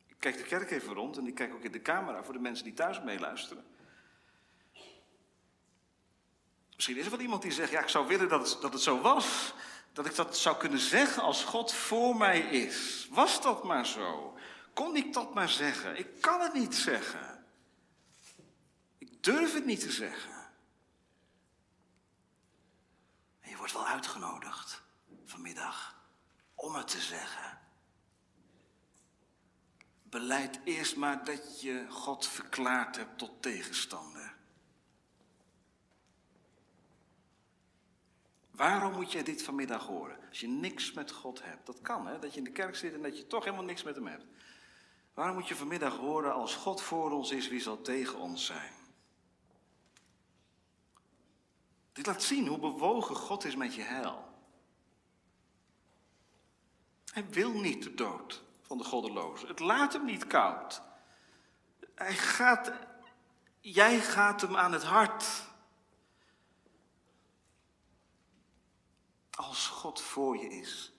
Ik 0.06 0.16
kijk 0.18 0.36
de 0.36 0.42
kerk 0.42 0.70
even 0.70 0.94
rond 0.94 1.16
en 1.16 1.26
ik 1.26 1.34
kijk 1.34 1.54
ook 1.54 1.64
in 1.64 1.72
de 1.72 1.82
camera 1.82 2.24
voor 2.24 2.34
de 2.34 2.40
mensen 2.40 2.64
die 2.64 2.74
thuis 2.74 3.02
meeluisteren. 3.02 3.64
Misschien 6.76 6.96
is 6.96 7.04
er 7.04 7.10
wel 7.10 7.20
iemand 7.20 7.42
die 7.42 7.52
zegt, 7.52 7.70
ja, 7.70 7.80
ik 7.80 7.88
zou 7.88 8.06
willen 8.06 8.28
dat 8.28 8.50
het, 8.50 8.60
dat 8.60 8.72
het 8.72 8.82
zo 8.82 9.00
was. 9.00 9.54
Dat 9.92 10.06
ik 10.06 10.14
dat 10.14 10.36
zou 10.36 10.56
kunnen 10.56 10.78
zeggen 10.78 11.22
als 11.22 11.44
God 11.44 11.74
voor 11.74 12.16
mij 12.16 12.40
is. 12.40 13.08
Was 13.10 13.42
dat 13.42 13.64
maar 13.64 13.86
zo? 13.86 14.38
Kon 14.74 14.96
ik 14.96 15.12
dat 15.12 15.34
maar 15.34 15.48
zeggen? 15.48 15.98
Ik 15.98 16.20
kan 16.20 16.40
het 16.40 16.52
niet 16.52 16.74
zeggen. 16.74 17.44
Ik 18.98 19.22
durf 19.22 19.52
het 19.52 19.64
niet 19.64 19.80
te 19.80 19.90
zeggen. 19.90 20.34
En 23.40 23.50
je 23.50 23.56
wordt 23.56 23.72
wel 23.72 23.86
uitgenodigd 23.86 24.82
vanmiddag 25.24 25.96
om 26.54 26.74
het 26.74 26.88
te 26.88 27.00
zeggen. 27.00 27.58
Beleid 30.02 30.60
eerst 30.64 30.96
maar 30.96 31.24
dat 31.24 31.60
je 31.60 31.86
God 31.88 32.26
verklaard 32.26 32.96
hebt 32.96 33.18
tot 33.18 33.42
tegenstander. 33.42 34.25
Waarom 38.56 38.92
moet 38.92 39.12
jij 39.12 39.22
dit 39.22 39.42
vanmiddag 39.42 39.86
horen? 39.86 40.18
Als 40.28 40.40
je 40.40 40.48
niks 40.48 40.92
met 40.92 41.10
God 41.12 41.42
hebt. 41.42 41.66
Dat 41.66 41.80
kan, 41.80 42.06
hè? 42.06 42.18
Dat 42.18 42.32
je 42.32 42.38
in 42.38 42.44
de 42.44 42.50
kerk 42.52 42.76
zit 42.76 42.94
en 42.94 43.02
dat 43.02 43.18
je 43.18 43.26
toch 43.26 43.44
helemaal 43.44 43.64
niks 43.64 43.82
met 43.82 43.94
hem 43.94 44.06
hebt. 44.06 44.24
Waarom 45.14 45.36
moet 45.36 45.48
je 45.48 45.56
vanmiddag 45.56 45.96
horen, 45.96 46.34
als 46.34 46.54
God 46.54 46.82
voor 46.82 47.10
ons 47.10 47.30
is, 47.30 47.48
wie 47.48 47.60
zal 47.60 47.80
tegen 47.80 48.18
ons 48.18 48.46
zijn? 48.46 48.72
Dit 51.92 52.06
laat 52.06 52.22
zien 52.22 52.46
hoe 52.46 52.58
bewogen 52.58 53.16
God 53.16 53.44
is 53.44 53.56
met 53.56 53.74
je 53.74 53.82
heil. 53.82 54.24
Hij 57.12 57.28
wil 57.30 57.52
niet 57.52 57.82
de 57.82 57.94
dood 57.94 58.42
van 58.62 58.78
de 58.78 58.84
goddeloze. 58.84 59.46
Het 59.46 59.60
laat 59.60 59.92
hem 59.92 60.04
niet 60.04 60.26
koud. 60.26 60.82
Hij 61.94 62.14
gaat, 62.14 62.72
jij 63.60 64.00
gaat 64.00 64.40
hem 64.40 64.56
aan 64.56 64.72
het 64.72 64.84
hart. 64.84 65.44
Als 69.36 69.66
God 69.66 70.00
voor 70.00 70.36
je 70.36 70.48
is, 70.48 70.92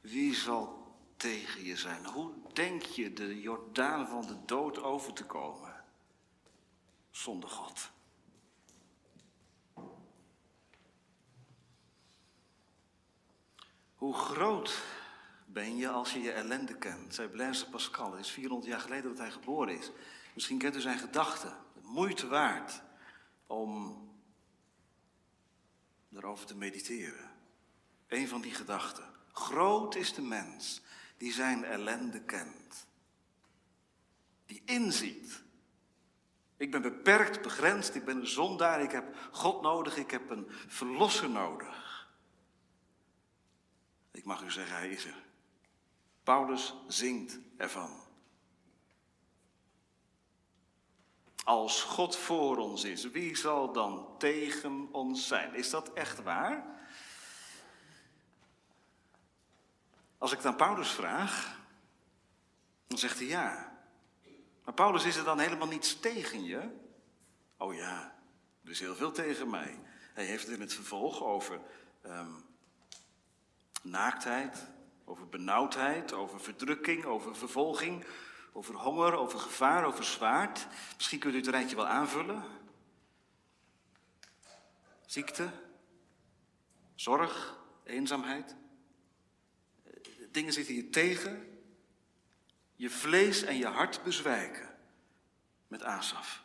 wie 0.00 0.34
zal 0.34 0.94
tegen 1.16 1.64
je 1.64 1.76
zijn? 1.76 2.06
Hoe 2.06 2.32
denk 2.52 2.82
je 2.82 3.12
de 3.12 3.40
Jordaan 3.40 4.08
van 4.08 4.26
de 4.26 4.44
dood 4.44 4.78
over 4.78 5.12
te 5.12 5.24
komen? 5.24 5.84
Zonder 7.10 7.48
God. 7.48 7.90
Hoe 13.94 14.14
groot 14.14 14.82
ben 15.46 15.76
je 15.76 15.88
als 15.88 16.12
je 16.12 16.20
je 16.20 16.32
ellende 16.32 16.78
kent? 16.78 17.14
Zei 17.14 17.28
Blaise 17.28 17.68
Pascal, 17.68 18.10
het 18.12 18.24
is 18.24 18.30
400 18.30 18.70
jaar 18.70 18.80
geleden 18.80 19.10
dat 19.10 19.18
hij 19.18 19.30
geboren 19.30 19.78
is. 19.78 19.90
Misschien 20.34 20.58
kent 20.58 20.76
u 20.76 20.80
zijn 20.80 20.98
gedachten. 20.98 21.56
Moeite 21.82 22.26
waard 22.26 22.82
om 23.46 24.00
erover 26.12 26.46
te 26.46 26.56
mediteren. 26.56 27.35
Een 28.08 28.28
van 28.28 28.40
die 28.40 28.54
gedachten. 28.54 29.04
Groot 29.32 29.94
is 29.94 30.14
de 30.14 30.22
mens 30.22 30.82
die 31.16 31.32
zijn 31.32 31.64
ellende 31.64 32.20
kent. 32.20 32.86
Die 34.46 34.62
inziet. 34.64 35.44
Ik 36.56 36.70
ben 36.70 36.82
beperkt, 36.82 37.42
begrensd, 37.42 37.94
ik 37.94 38.04
ben 38.04 38.26
zondaar, 38.26 38.82
ik 38.82 38.90
heb 38.90 39.16
God 39.30 39.62
nodig, 39.62 39.96
ik 39.96 40.10
heb 40.10 40.30
een 40.30 40.46
verlosser 40.48 41.30
nodig. 41.30 42.08
Ik 44.10 44.24
mag 44.24 44.42
u 44.42 44.50
zeggen, 44.50 44.76
hij 44.76 44.90
is 44.90 45.04
er. 45.04 45.24
Paulus 46.22 46.74
zingt 46.86 47.38
ervan. 47.56 48.04
Als 51.44 51.82
God 51.82 52.16
voor 52.16 52.56
ons 52.56 52.84
is, 52.84 53.10
wie 53.10 53.36
zal 53.36 53.72
dan 53.72 54.18
tegen 54.18 54.88
ons 54.92 55.26
zijn? 55.26 55.54
Is 55.54 55.70
dat 55.70 55.92
echt 55.92 56.22
waar? 56.22 56.75
Als 60.18 60.32
ik 60.32 60.42
dan 60.42 60.56
Paulus 60.56 60.90
vraag, 60.90 61.60
dan 62.86 62.98
zegt 62.98 63.18
hij 63.18 63.26
ja. 63.26 63.78
Maar 64.64 64.74
Paulus, 64.74 65.04
is 65.04 65.16
er 65.16 65.24
dan 65.24 65.38
helemaal 65.38 65.68
niets 65.68 66.00
tegen 66.00 66.44
je? 66.44 66.70
Oh 67.56 67.74
ja, 67.74 68.14
er 68.64 68.70
is 68.70 68.80
heel 68.80 68.94
veel 68.94 69.12
tegen 69.12 69.50
mij. 69.50 69.78
Hij 70.14 70.24
heeft 70.24 70.46
het 70.46 70.54
in 70.54 70.60
het 70.60 70.74
vervolg 70.74 71.22
over 71.22 71.60
um, 72.06 72.44
naaktheid, 73.82 74.66
over 75.04 75.28
benauwdheid, 75.28 76.12
over 76.12 76.40
verdrukking, 76.40 77.04
over 77.04 77.36
vervolging, 77.36 78.04
over 78.52 78.74
honger, 78.74 79.14
over 79.14 79.38
gevaar, 79.38 79.84
over 79.84 80.04
zwaard. 80.04 80.66
Misschien 80.96 81.18
kunt 81.18 81.34
u 81.34 81.36
het 81.36 81.46
rijtje 81.46 81.76
wel 81.76 81.86
aanvullen. 81.86 82.44
Ziekte, 85.06 85.50
zorg, 86.94 87.58
eenzaamheid. 87.84 88.56
Dingen 90.36 90.52
zitten 90.52 90.74
je 90.74 90.90
tegen. 90.90 91.60
Je 92.74 92.90
vlees 92.90 93.42
en 93.42 93.56
je 93.56 93.66
hart 93.66 94.02
bezwijken. 94.02 94.68
Met 95.68 95.82
Asaf. 95.82 96.42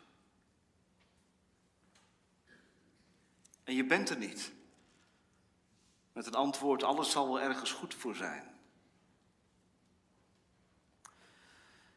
En 3.64 3.74
je 3.74 3.84
bent 3.84 4.10
er 4.10 4.16
niet. 4.16 4.52
Met 6.12 6.26
een 6.26 6.34
antwoord, 6.34 6.82
alles 6.82 7.10
zal 7.10 7.26
wel 7.26 7.40
ergens 7.40 7.72
goed 7.72 7.94
voor 7.94 8.14
zijn. 8.14 8.52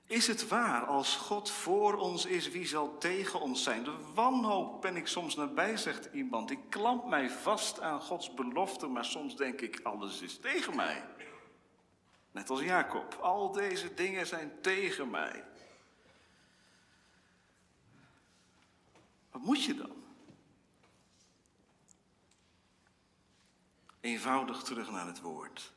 Is 0.05 0.27
het 0.27 0.47
waar, 0.47 0.85
als 0.85 1.15
God 1.15 1.51
voor 1.51 1.97
ons 1.97 2.25
is, 2.25 2.49
wie 2.49 2.67
zal 2.67 2.97
tegen 2.97 3.41
ons 3.41 3.63
zijn? 3.63 3.83
De 3.83 3.97
wanhoop 4.13 4.81
ben 4.81 4.95
ik 4.95 5.07
soms 5.07 5.35
nabij, 5.35 5.77
zegt 5.77 6.09
iemand. 6.13 6.51
Ik 6.51 6.69
klamp 6.69 7.05
mij 7.05 7.29
vast 7.29 7.79
aan 7.81 8.01
Gods 8.01 8.33
belofte, 8.33 8.87
maar 8.87 9.05
soms 9.05 9.35
denk 9.35 9.61
ik, 9.61 9.79
alles 9.83 10.21
is 10.21 10.39
tegen 10.39 10.75
mij. 10.75 11.14
Net 12.35 12.49
als 12.49 12.61
Jacob. 12.61 13.13
Al 13.13 13.51
deze 13.51 13.93
dingen 13.93 14.27
zijn 14.27 14.61
tegen 14.61 15.09
mij. 15.09 15.43
Wat 19.31 19.41
moet 19.41 19.63
je 19.63 19.75
dan? 19.75 20.03
Eenvoudig 23.99 24.63
terug 24.63 24.91
naar 24.91 25.07
het 25.07 25.21
woord. 25.21 25.73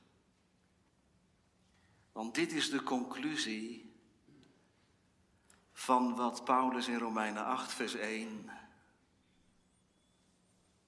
Want 2.12 2.34
dit 2.34 2.52
is 2.52 2.70
de 2.70 2.82
conclusie 2.82 3.92
van 5.72 6.14
wat 6.14 6.44
Paulus 6.44 6.88
in 6.88 6.98
Romeinen 6.98 7.44
8, 7.44 7.72
vers 7.72 7.94
1 7.94 8.50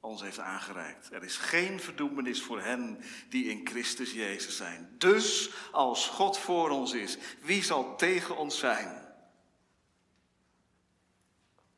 ons 0.01 0.23
heeft 0.23 0.39
aangereikt. 0.39 1.13
Er 1.13 1.23
is 1.23 1.37
geen 1.37 1.81
verdoemenis 1.81 2.43
voor 2.43 2.61
hen 2.61 3.01
die 3.29 3.45
in 3.45 3.67
Christus 3.67 4.13
Jezus 4.13 4.57
zijn. 4.57 4.95
Dus 4.99 5.51
als 5.73 6.09
God 6.09 6.39
voor 6.39 6.71
ons 6.71 6.93
is, 6.93 7.19
wie 7.41 7.63
zal 7.63 7.97
tegen 7.97 8.37
ons 8.37 8.59
zijn? 8.59 9.09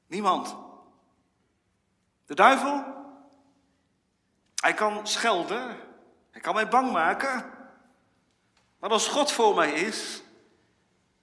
Niemand. 0.06 0.56
De 2.26 2.34
duivel? 2.34 3.00
Hij 4.54 4.74
kan 4.74 5.06
schelden, 5.06 5.78
hij 6.30 6.40
kan 6.40 6.54
mij 6.54 6.68
bang 6.68 6.92
maken. 6.92 7.50
Maar 8.78 8.90
als 8.90 9.08
God 9.08 9.32
voor 9.32 9.54
mij 9.54 9.72
is, 9.72 10.22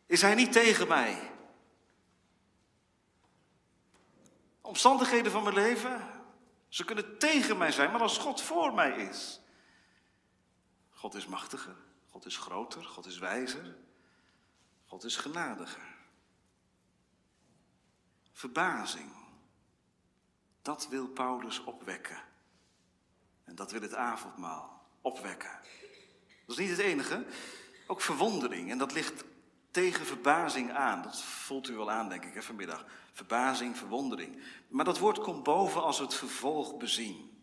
is 0.06 0.22
hij 0.22 0.36
niet 0.36 0.52
tegen 0.52 0.88
mij. 0.88 1.32
Omstandigheden 4.62 5.32
van 5.32 5.44
mijn 5.44 5.56
leven, 5.56 6.19
ze 6.70 6.86
kunnen 6.86 7.18
tegen 7.18 7.58
mij 7.58 7.72
zijn, 7.72 7.92
maar 7.92 8.02
als 8.02 8.18
God 8.18 8.42
voor 8.42 8.74
mij 8.74 8.92
is. 8.92 9.42
God 10.90 11.14
is 11.14 11.26
machtiger, 11.26 11.76
God 12.10 12.26
is 12.26 12.38
groter, 12.38 12.84
God 12.84 13.06
is 13.06 13.18
wijzer, 13.18 13.76
God 14.86 15.04
is 15.04 15.16
genadiger. 15.16 15.98
Verbazing, 18.32 19.12
dat 20.62 20.88
wil 20.88 21.08
Paulus 21.08 21.64
opwekken. 21.64 22.24
En 23.44 23.56
dat 23.56 23.72
wil 23.72 23.82
het 23.82 23.96
avondmaal 23.96 24.88
opwekken. 25.02 25.60
Dat 26.46 26.58
is 26.58 26.68
niet 26.68 26.78
het 26.78 26.86
enige, 26.86 27.26
ook 27.88 28.02
verwondering. 28.02 28.72
En 28.72 28.78
dat 28.78 28.92
ligt 28.92 29.24
tegen 29.72 30.06
verbazing 30.06 30.72
aan. 30.74 31.02
Dat 31.02 31.22
voelt 31.22 31.70
u 31.70 31.76
wel 31.76 31.92
aan, 31.92 32.10
denk 32.10 32.26
ik, 32.26 32.34
hè, 32.34 32.42
vanmiddag. 32.42 32.86
Verbazing, 33.12 33.78
verwondering. 33.78 34.44
Maar 34.68 34.86
dat 34.86 34.98
woord 34.98 35.20
komt 35.20 35.44
boven 35.44 35.84
als 35.84 35.98
we 35.98 36.04
het 36.04 36.14
vervolg 36.14 36.78
bezien. 36.78 37.38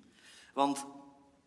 Want 0.55 0.87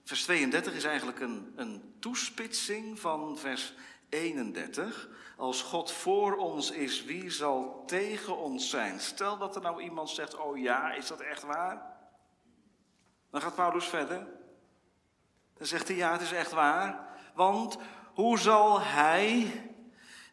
vers 0.04 0.24
32 0.24 0.74
is 0.74 0.84
eigenlijk 0.84 1.20
een, 1.20 1.54
een 1.56 1.96
toespitsing 2.00 3.00
van 3.00 3.38
vers 3.38 3.74
31. 4.10 5.10
Als 5.38 5.62
God 5.62 5.92
voor 5.92 6.36
ons 6.36 6.72
is, 6.72 7.04
wie 7.04 7.30
zal 7.30 7.84
tegen 7.86 8.38
ons 8.38 8.70
zijn? 8.70 9.00
Stel 9.00 9.38
dat 9.38 9.56
er 9.56 9.62
nou 9.62 9.82
iemand 9.82 10.10
zegt, 10.10 10.38
oh 10.38 10.58
ja, 10.58 10.94
is 10.94 11.08
dat 11.08 11.20
echt 11.20 11.44
waar? 11.44 11.98
Dan 13.32 13.42
gaat 13.42 13.56
Paulus 13.56 13.86
verder. 13.86 14.28
Dan 15.58 15.68
zegt 15.68 15.88
hij, 15.88 15.98
ja, 15.98 16.12
het 16.12 16.22
is 16.22 16.32
echt 16.32 16.52
waar. 16.52 17.08
Want 17.34 17.78
hoe 18.14 18.40
zal 18.40 18.82
hij, 18.82 19.52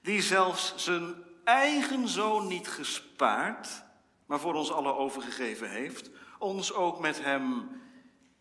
die 0.06 0.22
zelfs 0.22 0.74
zijn 0.76 1.14
eigen 1.44 2.08
zoon 2.08 2.46
niet 2.46 2.68
gespaard, 2.68 3.82
maar 4.26 4.40
voor 4.40 4.54
ons 4.54 4.72
alle 4.72 4.94
overgegeven 4.94 5.70
heeft, 5.70 6.10
ons 6.38 6.72
ook 6.72 7.00
met 7.00 7.22
hem 7.22 7.68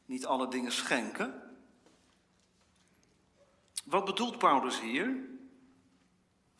niet 0.06 0.26
alle 0.26 0.48
dingen 0.48 0.72
schenken? 0.72 1.42
Wat 3.86 4.06
bedoelt 4.06 4.38
Paulus 4.38 4.80
hier? 4.80 5.18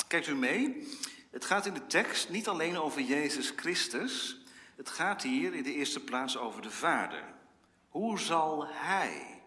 Kijkt 0.08 0.28
u 0.28 0.36
mee? 0.36 0.88
Het 1.32 1.46
gaat 1.46 1.66
in 1.66 1.74
de 1.74 1.88
tekst 1.88 2.30
niet 2.30 2.48
alleen 2.48 2.78
over 2.78 3.02
Jezus 3.02 3.54
Christus. 3.56 4.42
Het 4.76 4.90
gaat 4.90 5.22
hier 5.22 5.54
in 5.54 5.64
de 5.64 5.74
eerste 5.74 6.00
plaats 6.00 6.38
over 6.38 6.62
de 6.62 6.72
Vader. 6.72 7.24
Hoe 7.90 8.20
zal 8.20 8.66
Hij, 8.68 9.42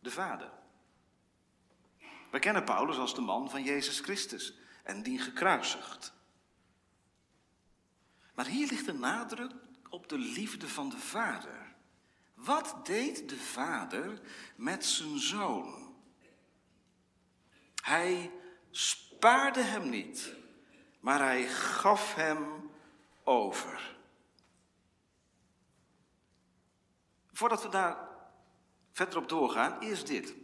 de 0.00 0.10
Vader? 0.10 0.50
We 2.30 2.38
kennen 2.38 2.64
Paulus 2.64 2.98
als 2.98 3.14
de 3.14 3.20
man 3.20 3.50
van 3.50 3.62
Jezus 3.62 4.00
Christus 4.00 4.57
en 4.88 5.02
die 5.02 5.18
gekruisigd. 5.18 6.12
Maar 8.34 8.46
hier 8.46 8.68
ligt 8.68 8.86
de 8.86 8.92
nadruk 8.92 9.52
op 9.88 10.08
de 10.08 10.18
liefde 10.18 10.68
van 10.68 10.88
de 10.88 10.98
Vader. 10.98 11.74
Wat 12.34 12.86
deed 12.86 13.28
de 13.28 13.36
Vader 13.36 14.20
met 14.56 14.84
zijn 14.84 15.18
zoon? 15.18 15.94
Hij 17.82 18.30
spaarde 18.70 19.60
hem 19.60 19.88
niet, 19.88 20.34
maar 21.00 21.20
hij 21.20 21.48
gaf 21.48 22.14
hem 22.14 22.70
over. 23.24 23.96
Voordat 27.32 27.62
we 27.62 27.68
daar 27.68 28.08
verder 28.92 29.18
op 29.18 29.28
doorgaan, 29.28 29.80
eerst 29.80 30.06
dit. 30.06 30.34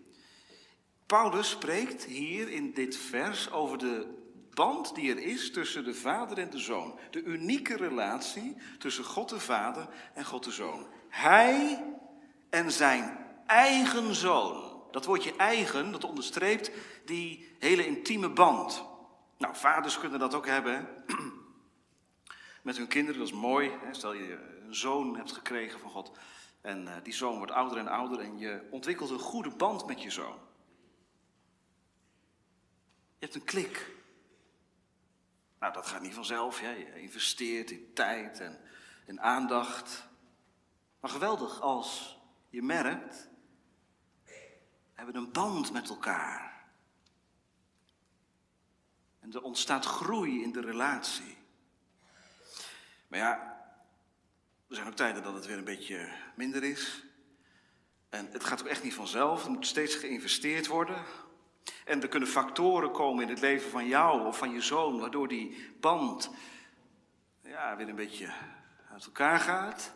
Paulus 1.07 1.51
spreekt 1.51 2.05
hier 2.05 2.49
in 2.49 2.73
dit 2.73 2.97
vers 2.97 3.51
over 3.51 3.79
de 3.79 4.23
band 4.55 4.95
die 4.95 5.11
er 5.11 5.19
is 5.19 5.51
tussen 5.51 5.85
de 5.85 5.95
vader 5.95 6.39
en 6.39 6.51
de 6.51 6.59
zoon. 6.59 6.99
De 7.11 7.23
unieke 7.23 7.77
relatie 7.77 8.57
tussen 8.79 9.05
God 9.05 9.29
de 9.29 9.41
Vader 9.41 9.89
en 10.15 10.25
God 10.25 10.45
de 10.45 10.51
Zoon. 10.51 10.87
Hij 11.09 11.85
en 12.51 12.73
zijn 12.73 13.19
eigen 13.47 14.15
zoon. 14.15 14.83
Dat 14.91 15.05
woordje 15.05 15.37
eigen, 15.37 15.93
dat 15.93 16.05
onderstreept 16.05 16.71
die 17.05 17.55
hele 17.59 17.87
intieme 17.87 18.31
band. 18.31 18.85
Nou, 19.39 19.57
vaders 19.57 19.99
kunnen 19.99 20.19
dat 20.19 20.35
ook 20.35 20.47
hebben. 20.47 20.89
Met 22.63 22.77
hun 22.77 22.89
kinderen, 22.89 23.19
dat 23.19 23.29
is 23.29 23.35
mooi. 23.35 23.73
Stel 23.91 24.13
je 24.13 24.61
een 24.67 24.75
zoon 24.75 25.17
hebt 25.17 25.33
gekregen 25.33 25.81
van 25.81 25.91
God. 25.91 26.13
En 26.61 26.89
eh, 26.89 26.95
die 27.03 27.13
zoon 27.13 27.37
wordt 27.37 27.53
ouder 27.53 27.79
en 27.79 27.89
ouder 27.89 28.21
en 28.21 28.39
je 28.39 28.69
ontwikkelt 28.71 29.11
een 29.11 29.19
goede 29.19 29.51
band 29.51 29.87
met 29.87 30.03
je 30.03 30.11
zoon. 30.11 30.39
Je 33.19 33.31
hebt 33.31 33.35
een 33.35 33.45
klik. 33.45 33.94
Nou, 35.65 35.77
dat 35.77 35.87
gaat 35.87 36.03
niet 36.03 36.15
vanzelf. 36.15 36.61
Ja. 36.61 36.71
Je 36.71 37.01
investeert 37.01 37.71
in 37.71 37.91
tijd 37.95 38.41
en 38.41 38.61
in 39.07 39.21
aandacht. 39.21 40.09
Maar 41.01 41.11
geweldig 41.11 41.61
als 41.61 42.19
je 42.51 42.63
merkt, 42.63 43.29
we 44.25 44.61
hebben 44.93 45.17
een 45.17 45.33
band 45.33 45.73
met 45.73 45.89
elkaar. 45.89 46.65
En 49.21 49.33
er 49.33 49.43
ontstaat 49.43 49.85
groei 49.85 50.43
in 50.43 50.53
de 50.53 50.61
relatie. 50.61 51.37
Maar 53.09 53.19
ja, 53.19 53.65
er 54.69 54.75
zijn 54.75 54.87
ook 54.87 54.97
tijden 54.97 55.23
dat 55.23 55.35
het 55.35 55.47
weer 55.47 55.59
een 55.59 55.65
beetje 55.65 56.13
minder 56.35 56.63
is. 56.63 57.05
En 58.09 58.29
het 58.31 58.45
gaat 58.45 58.61
ook 58.61 58.69
echt 58.69 58.83
niet 58.83 58.95
vanzelf. 58.95 59.45
Er 59.45 59.51
moet 59.51 59.67
steeds 59.67 59.95
geïnvesteerd 59.95 60.67
worden. 60.67 61.05
En 61.85 62.03
er 62.03 62.09
kunnen 62.09 62.29
factoren 62.29 62.91
komen 62.91 63.23
in 63.23 63.29
het 63.29 63.41
leven 63.41 63.71
van 63.71 63.87
jou 63.87 64.27
of 64.27 64.39
van 64.39 64.51
je 64.51 64.61
zoon, 64.61 65.01
waardoor 65.01 65.29
die 65.29 65.75
band 65.81 66.31
ja, 67.43 67.77
weer 67.77 67.89
een 67.89 67.97
beetje 67.97 68.33
uit 68.93 69.05
elkaar 69.05 69.41
gaat. 69.41 69.93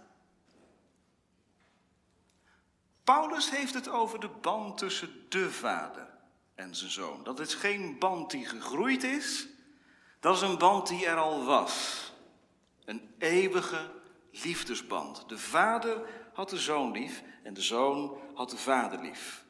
Paulus 3.04 3.50
heeft 3.50 3.74
het 3.74 3.88
over 3.88 4.20
de 4.20 4.28
band 4.28 4.78
tussen 4.78 5.26
de 5.28 5.50
vader 5.50 6.08
en 6.54 6.74
zijn 6.74 6.90
zoon. 6.90 7.24
Dat 7.24 7.40
is 7.40 7.54
geen 7.54 7.98
band 7.98 8.30
die 8.30 8.46
gegroeid 8.46 9.02
is, 9.02 9.48
dat 10.20 10.36
is 10.36 10.40
een 10.40 10.58
band 10.58 10.86
die 10.88 11.06
er 11.06 11.16
al 11.16 11.44
was. 11.44 12.06
Een 12.84 13.14
eeuwige 13.18 13.90
liefdesband. 14.30 15.28
De 15.28 15.38
vader 15.38 16.08
had 16.32 16.50
de 16.50 16.58
zoon 16.58 16.90
lief 16.90 17.22
en 17.42 17.54
de 17.54 17.62
zoon 17.62 18.18
had 18.34 18.50
de 18.50 18.56
vader 18.56 19.00
lief. 19.00 19.44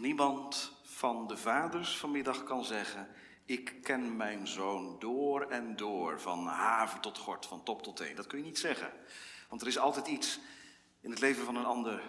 Niemand 0.00 0.72
van 0.82 1.26
de 1.26 1.36
vaders 1.36 1.96
vanmiddag 1.96 2.44
kan 2.44 2.64
zeggen: 2.64 3.08
Ik 3.44 3.82
ken 3.82 4.16
mijn 4.16 4.46
zoon 4.46 4.96
door 4.98 5.42
en 5.42 5.76
door, 5.76 6.20
van 6.20 6.46
haven 6.46 7.00
tot 7.00 7.18
gort, 7.18 7.46
van 7.46 7.62
top 7.62 7.82
tot 7.82 7.96
teen. 7.96 8.16
Dat 8.16 8.26
kun 8.26 8.38
je 8.38 8.44
niet 8.44 8.58
zeggen. 8.58 8.92
Want 9.48 9.60
er 9.60 9.66
is 9.66 9.78
altijd 9.78 10.06
iets 10.06 10.40
in 11.00 11.10
het 11.10 11.20
leven 11.20 11.44
van 11.44 11.56
een 11.56 11.64
ander 11.64 12.02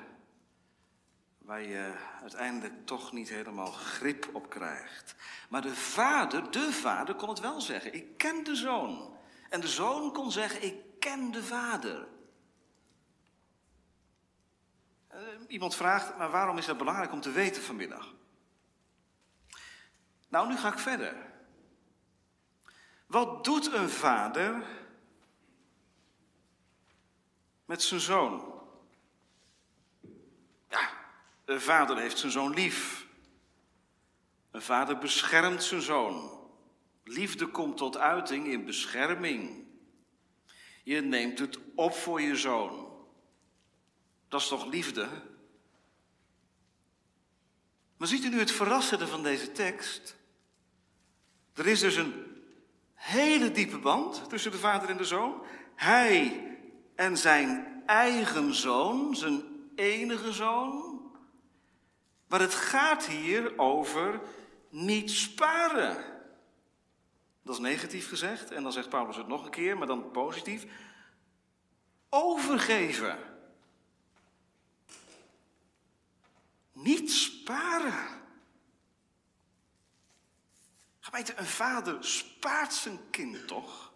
waar 1.38 1.62
je 1.62 1.94
uiteindelijk 2.22 2.86
toch 2.86 3.12
niet 3.12 3.30
helemaal 3.30 3.72
grip 3.72 4.30
op 4.34 4.50
krijgt. 4.50 5.16
Maar 5.50 5.62
de 5.62 5.76
vader, 5.76 6.52
de 6.52 6.72
vader 6.72 7.16
kon 7.16 7.30
het 7.30 7.40
wel 7.40 7.62
zeggen: 7.62 7.94
Ik 7.94 8.18
ken 8.18 8.44
de 8.44 8.56
zoon. 8.56 9.18
En 9.50 9.62
de 9.62 9.68
zoon 9.68 10.14
kon 10.14 10.32
zeggen: 10.32 10.64
Ik 10.64 11.00
ken 11.00 11.32
de 11.32 11.44
vader. 11.44 12.08
Eh, 15.10 15.20
iemand 15.48 15.76
vraagt, 15.76 16.18
maar 16.18 16.32
waarom 16.32 16.58
is 16.58 16.66
dat 16.66 16.78
belangrijk 16.78 17.12
om 17.12 17.22
te 17.22 17.32
weten 17.32 17.62
vanmiddag? 17.62 18.14
Nou, 20.28 20.48
nu 20.48 20.58
ga 20.58 20.72
ik 20.72 20.80
verder. 20.80 21.16
Wat 23.06 23.44
doet 23.44 23.74
een 23.74 23.90
vader 23.90 24.64
met 27.66 27.82
zijn 27.82 28.00
zoon? 28.00 28.62
Ja, 30.70 30.90
een 31.46 31.62
vader 31.62 31.98
heeft 31.98 32.18
zijn 32.18 32.32
zoon 32.32 32.54
lief. 32.54 33.08
Een 34.52 34.62
vader 34.62 34.98
beschermt 34.98 35.64
zijn 35.64 35.82
zoon. 35.82 36.40
Liefde 37.04 37.48
komt 37.48 37.78
tot 37.78 37.98
uiting 37.98 38.48
in 38.48 38.66
bescherming. 38.66 39.68
Je 40.84 41.02
neemt 41.02 41.40
het 41.40 41.60
op 41.76 41.94
voor 41.94 42.22
je 42.22 42.36
zoon. 42.36 42.89
Dat 44.30 44.42
is 44.42 44.48
toch 44.48 44.66
liefde? 44.66 45.08
Maar 47.98 48.08
ziet 48.08 48.24
u 48.24 48.30
nu 48.30 48.40
het 48.40 48.52
verrassende 48.52 49.08
van 49.08 49.24
deze 49.24 49.52
tekst? 49.52 50.16
Er 51.54 51.68
is 51.68 51.80
dus 51.80 51.96
een 51.96 52.14
hele 52.94 53.52
diepe 53.52 53.78
band 53.78 54.30
tussen 54.30 54.52
de 54.52 54.58
vader 54.58 54.90
en 54.90 54.98
de 54.98 55.04
zoon. 55.04 55.44
Hij 55.76 56.48
en 56.96 57.18
zijn 57.18 57.84
eigen 57.86 58.54
zoon, 58.54 59.16
zijn 59.16 59.44
enige 59.76 60.32
zoon. 60.32 61.02
Maar 62.28 62.40
het 62.40 62.54
gaat 62.54 63.06
hier 63.06 63.58
over 63.58 64.22
niet 64.70 65.12
sparen. 65.12 66.06
Dat 67.44 67.56
is 67.56 67.62
negatief 67.62 68.08
gezegd. 68.08 68.52
En 68.52 68.64
dan 68.64 68.72
zegt 68.72 68.90
Paulus 68.90 69.16
het 69.16 69.28
nog 69.28 69.46
een 69.46 69.52
keer, 69.52 69.78
maar 69.78 69.88
dan 69.88 70.12
positief. 70.12 70.66
Overgeven. 72.10 73.18
Niet 76.84 77.12
sparen. 77.12 78.22
Gemeente, 81.00 81.38
een 81.38 81.46
vader 81.46 82.04
spaart 82.04 82.74
zijn 82.74 83.00
kind 83.10 83.48
toch? 83.48 83.94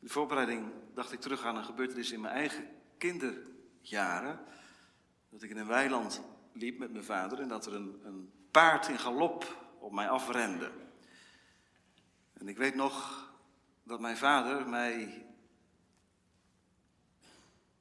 In 0.00 0.06
de 0.06 0.12
voorbereiding 0.12 0.72
dacht 0.94 1.12
ik 1.12 1.20
terug 1.20 1.44
aan 1.44 1.56
een 1.56 1.64
gebeurtenis 1.64 2.10
in 2.10 2.20
mijn 2.20 2.34
eigen 2.34 2.68
kinderjaren. 2.98 4.40
Dat 5.30 5.42
ik 5.42 5.50
in 5.50 5.56
een 5.56 5.66
weiland 5.66 6.22
liep 6.52 6.78
met 6.78 6.92
mijn 6.92 7.04
vader 7.04 7.40
en 7.40 7.48
dat 7.48 7.66
er 7.66 7.74
een, 7.74 8.00
een 8.04 8.32
paard 8.50 8.88
in 8.88 8.98
galop 8.98 9.74
op 9.80 9.92
mij 9.92 10.08
afrende. 10.08 10.70
En 12.32 12.48
ik 12.48 12.56
weet 12.56 12.74
nog 12.74 13.26
dat 13.82 14.00
mijn 14.00 14.16
vader 14.16 14.68
mij 14.68 15.26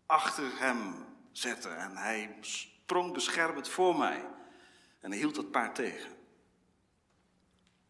achter 0.05 0.59
hem 0.59 1.05
zette 1.31 1.69
en 1.69 1.97
hij 1.97 2.37
sprong 2.85 3.13
beschermend 3.13 3.69
voor 3.69 3.97
mij 3.97 4.25
en 4.99 5.11
hield 5.11 5.35
dat 5.35 5.51
paard 5.51 5.75
tegen. 5.75 6.11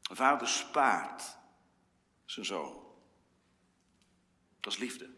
Een 0.09 0.15
vader 0.15 0.47
spaart 0.47 1.37
zijn 2.25 2.45
zoon. 2.45 2.83
Dat 4.59 4.73
is 4.73 4.79
liefde. 4.79 5.13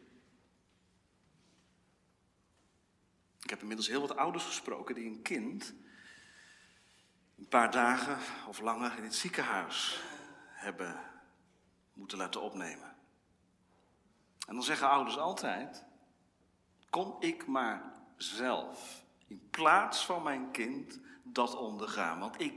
Ik 3.40 3.50
heb 3.50 3.62
inmiddels 3.62 3.88
heel 3.88 4.02
wat 4.02 4.16
ouders 4.16 4.44
gesproken 4.44 4.96
die 4.96 5.06
een 5.06 5.22
kind 5.22 5.74
een 7.38 7.48
paar 7.48 7.72
dagen 7.72 8.48
of 8.48 8.60
langer 8.60 8.98
in 8.98 9.04
het 9.04 9.16
ziekenhuis 9.16 10.04
hebben 10.50 11.00
moeten 11.94 12.18
laten 12.18 12.42
opnemen. 12.42 12.96
En 14.48 14.54
dan 14.54 14.63
zeggen 14.63 14.90
ouders 14.90 15.18
altijd: 15.18 15.84
kon 16.90 17.22
ik 17.22 17.48
maar 17.48 17.94
zelf 18.16 19.06
in 19.28 19.50
plaats 19.50 20.06
van 20.06 20.24
mijn 20.24 20.52
kind 20.52 21.00
dat 21.24 21.56
ondergaan? 21.56 22.20
Want 22.20 22.42
ik 22.42 22.54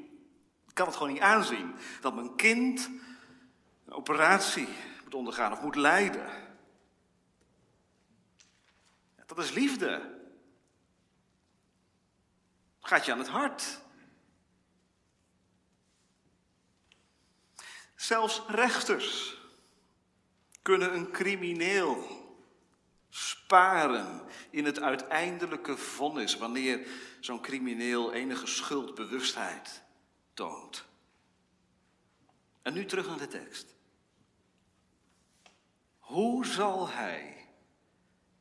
kan 0.72 0.86
het 0.86 0.96
gewoon 0.96 1.12
niet 1.12 1.22
aanzien 1.22 1.74
dat 2.00 2.14
mijn 2.14 2.36
kind 2.36 2.90
een 3.84 3.92
operatie 3.92 4.68
moet 5.04 5.14
ondergaan 5.14 5.52
of 5.52 5.62
moet 5.62 5.76
lijden. 5.76 6.48
Dat 9.26 9.38
is 9.38 9.50
liefde. 9.50 10.18
Gaat 12.80 13.04
je 13.04 13.12
aan 13.12 13.18
het 13.18 13.28
hart. 13.28 13.80
Zelfs 17.94 18.42
rechters 18.48 19.38
kunnen 20.62 20.94
een 20.94 21.10
crimineel 21.10 22.19
sparen 23.10 24.22
in 24.50 24.64
het 24.64 24.80
uiteindelijke 24.80 25.76
vonnis 25.76 26.36
wanneer 26.36 26.86
zo'n 27.20 27.40
crimineel 27.40 28.12
enige 28.12 28.46
schuldbewustheid 28.46 29.82
toont. 30.34 30.84
En 32.62 32.72
nu 32.72 32.84
terug 32.84 33.06
naar 33.06 33.18
de 33.18 33.26
tekst. 33.26 33.74
Hoe 35.98 36.46
zal 36.46 36.88
hij, 36.88 37.48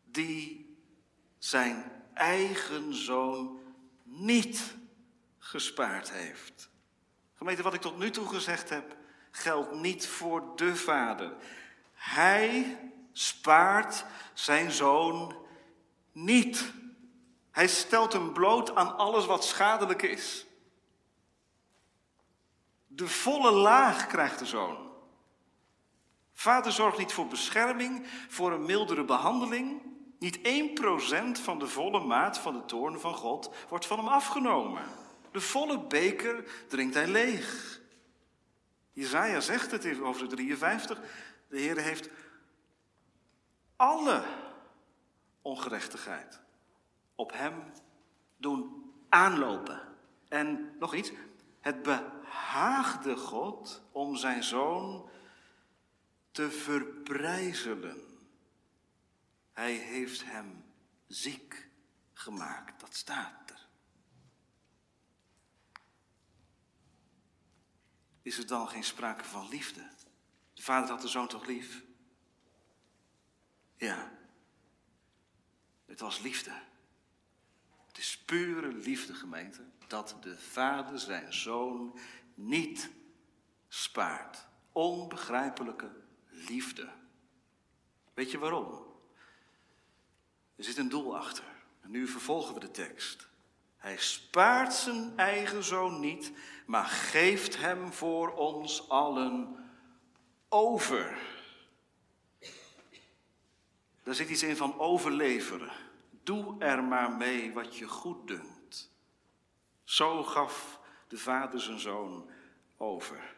die 0.06 0.78
zijn 1.38 1.92
eigen 2.14 2.94
zoon 2.94 3.60
niet 4.04 4.76
gespaard 5.38 6.12
heeft? 6.12 6.70
Gemeente, 7.34 7.64
wat 7.64 7.74
ik 7.74 7.82
tot 7.82 7.98
nu 7.98 8.10
toe 8.10 8.28
gezegd 8.28 8.70
heb, 8.70 8.96
geldt 9.32 9.74
niet 9.74 10.08
voor 10.08 10.56
de 10.56 10.76
vader. 10.76 11.36
Hij 11.94 12.78
spaart 13.20 14.06
zijn 14.34 14.72
zoon 14.72 15.36
niet. 16.12 16.74
Hij 17.52 17.68
stelt 17.68 18.14
hem 18.14 18.34
bloot 18.34 18.76
aan 18.76 18.98
alles 18.98 19.26
wat 19.26 19.46
schadelijk 19.46 20.02
is. 20.02 20.46
De 22.88 23.08
volle 23.08 23.52
laag 23.52 24.08
krijgt 24.08 24.40
de 24.40 24.46
zoon. 24.46 24.78
Vader 26.34 26.72
zorgt 26.72 26.98
niet 26.98 27.12
voor 27.12 27.28
bescherming, 27.28 28.08
voor 28.28 28.52
een 28.52 28.66
mildere 28.66 29.06
behandeling. 29.06 29.82
Niet 30.20 30.38
1% 30.38 31.42
van 31.42 31.60
de 31.60 31.68
volle 31.68 32.00
maat 32.00 32.38
van 32.38 32.54
de 32.54 32.66
toorn 32.66 33.00
van 33.00 33.14
God 33.14 33.56
wordt 33.70 33.86
van 33.86 33.98
hem 33.98 34.08
afgenomen. 34.08 34.84
De 35.32 35.42
volle 35.42 35.80
beker 35.80 36.66
drinkt 36.68 36.94
hij 36.94 37.08
leeg. 37.08 37.80
Jezaja 38.92 39.40
zegt 39.40 39.72
het 39.72 40.02
over 40.02 40.30
de 40.30 40.36
53. 40.36 41.00
De 41.50 41.60
Heer 41.60 41.78
heeft 41.78 42.10
alle 43.80 44.24
ongerechtigheid 45.42 46.40
op 47.16 47.32
hem 47.32 47.72
doen 48.38 48.94
aanlopen. 49.10 49.82
En 50.28 50.76
nog 50.80 50.94
iets, 50.94 51.12
het 51.60 51.84
behaagde 51.84 53.18
God 53.18 53.82
om 53.92 54.16
zijn 54.16 54.44
zoon 54.44 55.10
te 56.32 56.52
verbrijzelen. 56.52 58.02
Hij 59.54 59.74
heeft 59.74 60.24
hem 60.26 60.64
ziek 61.08 61.70
gemaakt, 62.14 62.80
dat 62.80 62.96
staat 62.96 63.50
er. 63.50 63.68
Is 68.22 68.38
er 68.38 68.48
dan 68.48 68.70
geen 68.70 68.84
sprake 68.84 69.24
van 69.24 69.48
liefde? 69.48 69.90
De 70.54 70.62
vader 70.62 70.90
had 70.90 71.02
de 71.02 71.08
zoon 71.08 71.28
toch 71.28 71.46
lief? 71.46 71.88
Ja, 73.80 74.12
het 75.86 76.00
was 76.00 76.20
liefde. 76.20 76.52
Het 77.88 77.98
is 77.98 78.18
pure 78.18 78.68
liefde, 78.68 79.14
gemeente, 79.14 79.62
dat 79.88 80.16
de 80.22 80.38
vader 80.38 81.00
zijn 81.00 81.34
zoon 81.34 82.00
niet 82.34 82.90
spaart. 83.68 84.48
Onbegrijpelijke 84.72 85.92
liefde. 86.30 86.90
Weet 88.14 88.32
je 88.32 88.38
waarom? 88.38 88.86
Er 90.56 90.64
zit 90.64 90.78
een 90.78 90.90
doel 90.90 91.18
achter. 91.18 91.44
En 91.82 91.92
nu 91.92 92.08
vervolgen 92.08 92.54
we 92.54 92.60
de 92.60 92.72
tekst. 92.72 93.28
Hij 93.78 93.98
spaart 93.98 94.74
zijn 94.74 95.18
eigen 95.18 95.64
zoon 95.64 96.00
niet, 96.00 96.32
maar 96.66 96.86
geeft 96.86 97.58
hem 97.58 97.94
voor 97.94 98.34
ons 98.34 98.90
allen 98.90 99.56
over. 100.50 101.39
Daar 104.04 104.16
zit 104.16 104.30
iets 104.30 104.44
in 104.44 104.58
van 104.58 104.80
overleveren. 104.80 105.72
Doe 106.24 106.60
er 106.60 106.84
maar 106.84 107.12
mee 107.12 107.54
wat 107.54 107.78
je 107.78 107.88
goed 107.88 108.28
dunkt. 108.28 108.92
Zo 109.84 110.24
gaf 110.24 110.80
de 111.08 111.18
vader 111.18 111.62
zijn 111.62 111.80
zoon 111.80 112.30
over. 112.78 113.36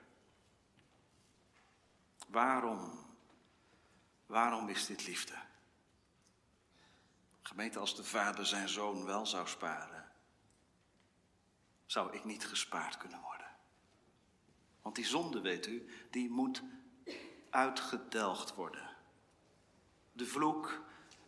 Waarom? 2.28 3.06
Waarom 4.26 4.70
is 4.70 4.86
dit 4.86 5.08
liefde? 5.08 5.34
Gemeente, 7.42 7.80
als 7.80 7.96
de 7.96 8.04
vader 8.04 8.46
zijn 8.46 8.70
zoon 8.70 9.06
wel 9.06 9.26
zou 9.26 9.48
sparen, 9.48 10.12
zou 11.86 12.14
ik 12.14 12.24
niet 12.24 12.48
gespaard 12.48 12.98
kunnen 12.98 13.22
worden. 13.22 13.48
Want 14.82 14.96
die 14.96 15.06
zonde, 15.06 15.42
weet 15.42 15.68
u, 15.68 15.90
die 16.10 16.30
moet 16.30 16.64
uitgedelgd 17.50 18.56
worden. 18.56 18.91
De 20.22 20.28
vloek, 20.28 20.82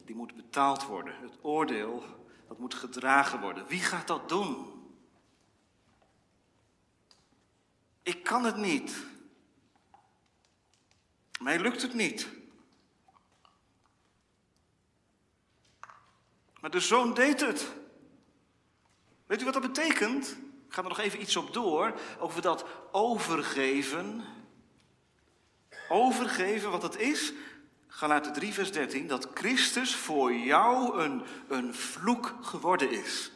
die 0.06 0.16
moet 0.16 0.36
betaald 0.36 0.86
worden. 0.86 1.16
Het 1.22 1.38
oordeel, 1.42 2.04
dat 2.48 2.60
moet 2.60 2.74
gedragen 2.74 3.42
worden. 3.42 3.68
Wie 3.68 3.80
gaat 3.80 4.08
dat 4.08 4.30
doen? 4.30 4.84
Ik 8.04 8.24
kan 8.24 8.44
het 8.44 8.56
niet. 8.56 8.96
Mij 11.42 11.60
lukt 11.60 11.82
het 11.82 11.94
niet. 11.94 12.30
Maar 16.60 16.72
de 16.72 16.80
zoon 16.80 17.14
deed 17.14 17.40
het. 17.40 17.72
Weet 19.26 19.42
u 19.42 19.46
wat 19.46 19.54
dat 19.54 19.74
betekent? 19.74 20.38
Ik 20.68 20.74
ga 20.74 20.82
er 20.82 20.88
nog 20.88 21.00
even 21.00 21.22
iets 21.22 21.36
op 21.36 21.54
door 21.54 22.00
over 22.20 22.42
dat 22.42 22.66
overgeven. 22.92 24.24
Overgeven, 25.90 26.72
wat 26.72 26.82
dat 26.82 26.98
is. 26.98 27.34
Galaten 27.96 28.34
3, 28.34 28.54
vers 28.54 28.72
13, 28.72 29.08
dat 29.08 29.28
Christus 29.34 29.96
voor 29.96 30.34
jou 30.34 31.02
een, 31.02 31.24
een 31.48 31.74
vloek 31.74 32.36
geworden 32.42 32.92
is. 32.92 33.32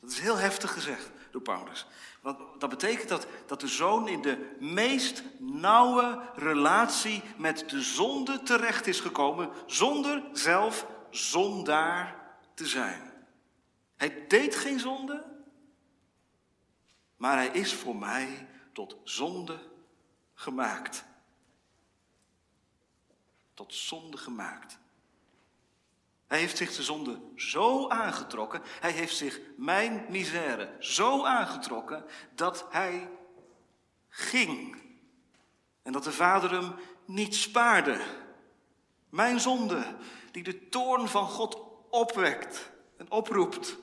Dat 0.00 0.10
is 0.10 0.18
heel 0.18 0.36
heftig 0.36 0.72
gezegd 0.72 1.10
door 1.30 1.40
Paulus. 1.40 1.86
Want 2.20 2.38
dat 2.58 2.70
betekent 2.70 3.08
dat, 3.08 3.26
dat 3.46 3.60
de 3.60 3.68
zoon 3.68 4.08
in 4.08 4.22
de 4.22 4.56
meest 4.58 5.22
nauwe 5.38 6.20
relatie 6.34 7.22
met 7.36 7.70
de 7.70 7.82
zonde 7.82 8.42
terecht 8.42 8.86
is 8.86 9.00
gekomen, 9.00 9.50
zonder 9.66 10.22
zelf 10.32 10.86
zondaar 11.10 12.16
te 12.54 12.66
zijn. 12.66 13.12
Hij 13.96 14.24
deed 14.28 14.56
geen 14.56 14.80
zonde, 14.80 15.24
maar 17.16 17.36
hij 17.36 17.48
is 17.48 17.74
voor 17.74 17.96
mij 17.96 18.46
tot 18.72 18.96
zonde 19.04 19.58
gemaakt. 20.34 21.04
Tot 23.60 23.74
zonde 23.74 24.16
gemaakt. 24.16 24.78
Hij 26.26 26.38
heeft 26.38 26.56
zich 26.56 26.76
de 26.76 26.82
zonde 26.82 27.20
zo 27.36 27.88
aangetrokken, 27.88 28.62
hij 28.64 28.90
heeft 28.90 29.16
zich 29.16 29.40
mijn 29.56 30.06
misère 30.08 30.76
zo 30.78 31.24
aangetrokken 31.24 32.04
dat 32.34 32.66
hij 32.70 33.10
ging. 34.08 34.82
En 35.82 35.92
dat 35.92 36.04
de 36.04 36.12
Vader 36.12 36.50
hem 36.50 36.74
niet 37.04 37.34
spaarde. 37.34 38.00
Mijn 39.08 39.40
zonde, 39.40 39.96
die 40.30 40.42
de 40.42 40.68
toorn 40.68 41.08
van 41.08 41.28
God 41.28 41.58
opwekt 41.90 42.70
en 42.96 43.10
oproept. 43.10 43.76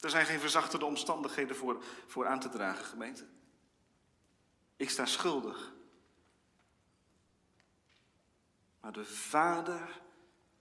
Er 0.00 0.10
zijn 0.10 0.26
geen 0.26 0.40
verzachtende 0.40 0.84
omstandigheden 0.84 1.56
voor, 1.56 1.84
voor 2.06 2.26
aan 2.26 2.40
te 2.40 2.48
dragen, 2.48 2.84
gemeente. 2.84 3.26
Ik 4.76 4.90
sta 4.90 5.06
schuldig. 5.06 5.80
Maar 8.82 8.92
de 8.92 9.04
Vader 9.04 10.00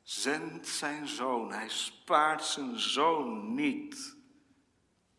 zendt 0.03 0.67
zijn 0.67 1.07
zoon. 1.07 1.51
Hij 1.51 1.69
spaart 1.69 2.43
zijn 2.43 2.79
zoon 2.79 3.53
niet. 3.55 4.15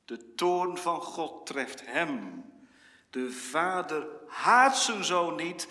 De 0.05 0.35
toorn 0.35 0.79
van 0.79 1.01
God 1.01 1.47
treft 1.47 1.87
hem. 1.87 2.45
De 3.11 3.31
Vader 3.33 4.07
haat 4.29 4.77
zijn 4.77 5.05
zoon 5.05 5.37
niet. 5.37 5.69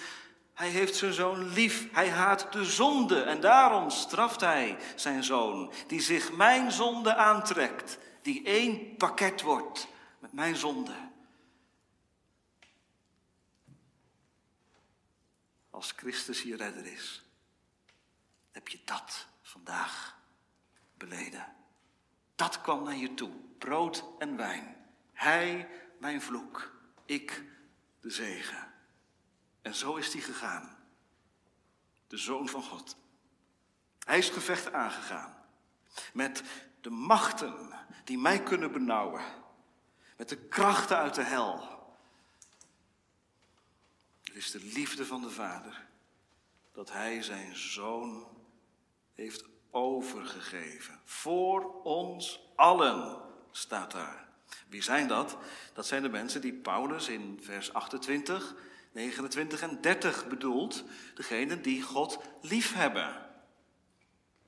Hij 0.54 0.70
heeft 0.70 0.96
zijn 0.96 1.14
zoon 1.14 1.54
lief. 1.54 1.88
Hij 1.92 2.10
haat 2.10 2.48
de 2.52 2.66
zonde. 2.66 3.22
En 3.22 3.42
daarom 3.42 3.90
straft 3.90 4.42
hij 4.42 4.78
zijn 4.96 5.24
zoon, 5.24 5.72
die 5.88 6.02
zich 6.02 6.32
mijn 6.32 6.72
zonde 6.72 7.16
aantrekt. 7.16 7.98
Die 8.22 8.44
één 8.44 8.96
pakket 8.96 9.42
wordt 9.42 9.88
met 10.20 10.34
mijn 10.34 10.56
zonde. 10.56 10.94
Als 15.82 15.94
Christus 15.96 16.42
je 16.42 16.56
redder 16.56 16.86
is, 16.86 17.24
heb 18.52 18.68
je 18.68 18.80
dat 18.86 19.28
vandaag 19.42 20.18
beleden. 20.98 21.56
Dat 22.36 22.62
kwam 22.62 22.84
naar 22.84 22.96
je 22.96 23.14
toe, 23.14 23.32
brood 23.58 24.04
en 24.20 24.38
wijn. 24.38 24.76
Hij 25.14 25.70
mijn 26.00 26.22
vloek, 26.22 26.72
ik 27.06 27.44
de 28.00 28.10
zegen. 28.10 28.74
En 29.62 29.76
zo 29.76 29.96
is 29.96 30.14
hij 30.14 30.22
gegaan. 30.22 30.78
De 32.08 32.18
zoon 32.18 32.50
van 32.50 32.64
God. 32.64 32.98
Hij 34.06 34.18
is 34.18 34.30
gevecht 34.30 34.74
aangegaan. 34.74 35.46
Met 36.14 36.44
de 36.82 36.90
machten 36.90 37.70
die 38.04 38.18
mij 38.18 38.44
kunnen 38.44 38.72
benauwen. 38.72 39.24
Met 40.18 40.30
de 40.30 40.48
krachten 40.48 40.98
uit 40.98 41.16
de 41.16 41.24
hel. 41.24 41.81
Het 44.32 44.40
is 44.40 44.52
de 44.52 44.64
liefde 44.74 45.06
van 45.06 45.22
de 45.22 45.30
Vader 45.30 45.86
dat 46.72 46.92
Hij 46.92 47.22
zijn 47.22 47.56
Zoon 47.56 48.28
heeft 49.14 49.46
overgegeven. 49.72 51.00
Voor 51.06 51.82
ons 51.84 52.40
allen 52.56 53.22
staat 53.52 53.92
daar. 53.92 54.28
Wie 54.68 54.82
zijn 54.82 55.08
dat? 55.08 55.38
Dat 55.74 55.88
zijn 55.88 56.02
de 56.02 56.10
mensen 56.10 56.42
die 56.42 56.54
Paulus 56.54 57.08
in 57.08 57.40
vers 57.42 57.74
28, 57.74 58.56
29 58.92 59.62
en 59.62 59.82
30 59.82 60.28
bedoelt. 60.28 60.84
Degenen 61.16 61.62
die 61.62 61.82
God 61.82 62.20
lief 62.42 62.74
hebben. 62.74 63.30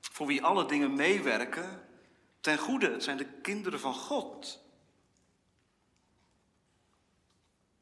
Voor 0.00 0.26
wie 0.26 0.42
alle 0.42 0.66
dingen 0.66 0.94
meewerken 0.94 1.88
ten 2.40 2.58
goede. 2.58 2.90
Het 2.90 3.02
zijn 3.02 3.16
de 3.16 3.28
kinderen 3.42 3.80
van 3.80 3.94
God. 3.94 4.62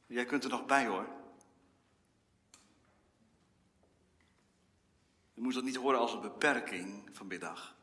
Jij 0.06 0.24
kunt 0.24 0.44
er 0.44 0.50
nog 0.50 0.66
bij 0.66 0.86
hoor. 0.86 1.20
Je 5.42 5.48
moet 5.48 5.56
dat 5.56 5.66
niet 5.66 5.76
horen 5.76 5.98
als 5.98 6.12
een 6.12 6.20
beperking 6.20 7.08
vanmiddag, 7.12 7.74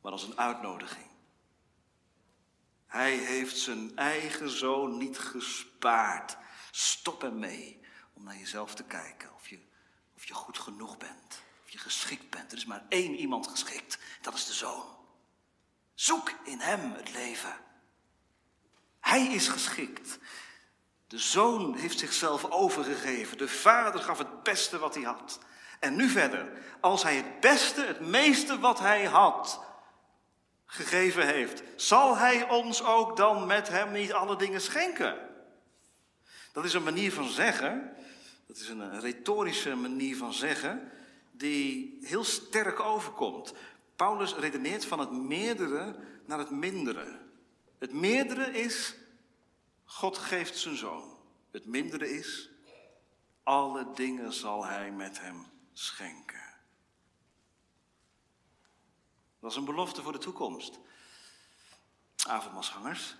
maar 0.00 0.12
als 0.12 0.22
een 0.22 0.38
uitnodiging. 0.38 1.06
Hij 2.86 3.16
heeft 3.16 3.58
zijn 3.58 3.96
eigen 3.96 4.50
zoon 4.50 4.98
niet 4.98 5.18
gespaard. 5.18 6.36
Stop 6.70 7.22
ermee 7.22 7.80
om 8.12 8.24
naar 8.24 8.36
jezelf 8.36 8.74
te 8.74 8.84
kijken 8.84 9.34
of 9.34 9.48
je, 9.48 9.58
of 10.14 10.24
je 10.24 10.34
goed 10.34 10.58
genoeg 10.58 10.96
bent, 10.96 11.42
of 11.64 11.70
je 11.70 11.78
geschikt 11.78 12.30
bent. 12.30 12.52
Er 12.52 12.58
is 12.58 12.66
maar 12.66 12.84
één 12.88 13.14
iemand 13.14 13.46
geschikt, 13.46 13.98
dat 14.20 14.34
is 14.34 14.46
de 14.46 14.52
zoon. 14.52 14.84
Zoek 15.94 16.30
in 16.44 16.60
hem 16.60 16.92
het 16.92 17.12
leven. 17.12 17.56
Hij 19.00 19.26
is 19.26 19.48
geschikt. 19.48 20.18
De 21.06 21.18
zoon 21.18 21.74
heeft 21.74 21.98
zichzelf 21.98 22.44
overgegeven. 22.44 23.38
De 23.38 23.48
vader 23.48 24.00
gaf 24.00 24.18
het 24.18 24.42
beste 24.42 24.78
wat 24.78 24.94
hij 24.94 25.04
had. 25.04 25.38
En 25.86 25.96
nu 25.96 26.08
verder, 26.08 26.52
als 26.80 27.02
hij 27.02 27.16
het 27.16 27.40
beste, 27.40 27.80
het 27.80 28.00
meeste 28.00 28.58
wat 28.58 28.78
hij 28.78 29.04
had 29.04 29.64
gegeven 30.64 31.26
heeft, 31.26 31.62
zal 31.76 32.16
hij 32.16 32.48
ons 32.48 32.84
ook 32.84 33.16
dan 33.16 33.46
met 33.46 33.68
hem 33.68 33.92
niet 33.92 34.12
alle 34.12 34.36
dingen 34.36 34.60
schenken? 34.60 35.16
Dat 36.52 36.64
is 36.64 36.74
een 36.74 36.82
manier 36.82 37.12
van 37.12 37.28
zeggen, 37.28 37.92
dat 38.46 38.56
is 38.56 38.68
een 38.68 39.00
retorische 39.00 39.74
manier 39.74 40.16
van 40.16 40.32
zeggen, 40.32 40.90
die 41.30 41.98
heel 42.02 42.24
sterk 42.24 42.80
overkomt. 42.80 43.54
Paulus 43.96 44.34
redeneert 44.34 44.84
van 44.84 44.98
het 44.98 45.10
meerdere 45.10 45.96
naar 46.24 46.38
het 46.38 46.50
mindere. 46.50 47.18
Het 47.78 47.92
meerdere 47.92 48.50
is, 48.50 48.94
God 49.84 50.18
geeft 50.18 50.58
zijn 50.58 50.76
zoon. 50.76 51.16
Het 51.50 51.66
mindere 51.66 52.10
is, 52.10 52.50
alle 53.42 53.86
dingen 53.94 54.32
zal 54.32 54.64
hij 54.64 54.90
met 54.90 55.20
hem 55.20 55.54
schenken. 55.78 56.54
Dat 59.40 59.50
is 59.50 59.56
een 59.56 59.64
belofte 59.64 60.02
voor 60.02 60.12
de 60.12 60.18
toekomst. 60.18 60.78
Avondmasgangers. 62.26 63.16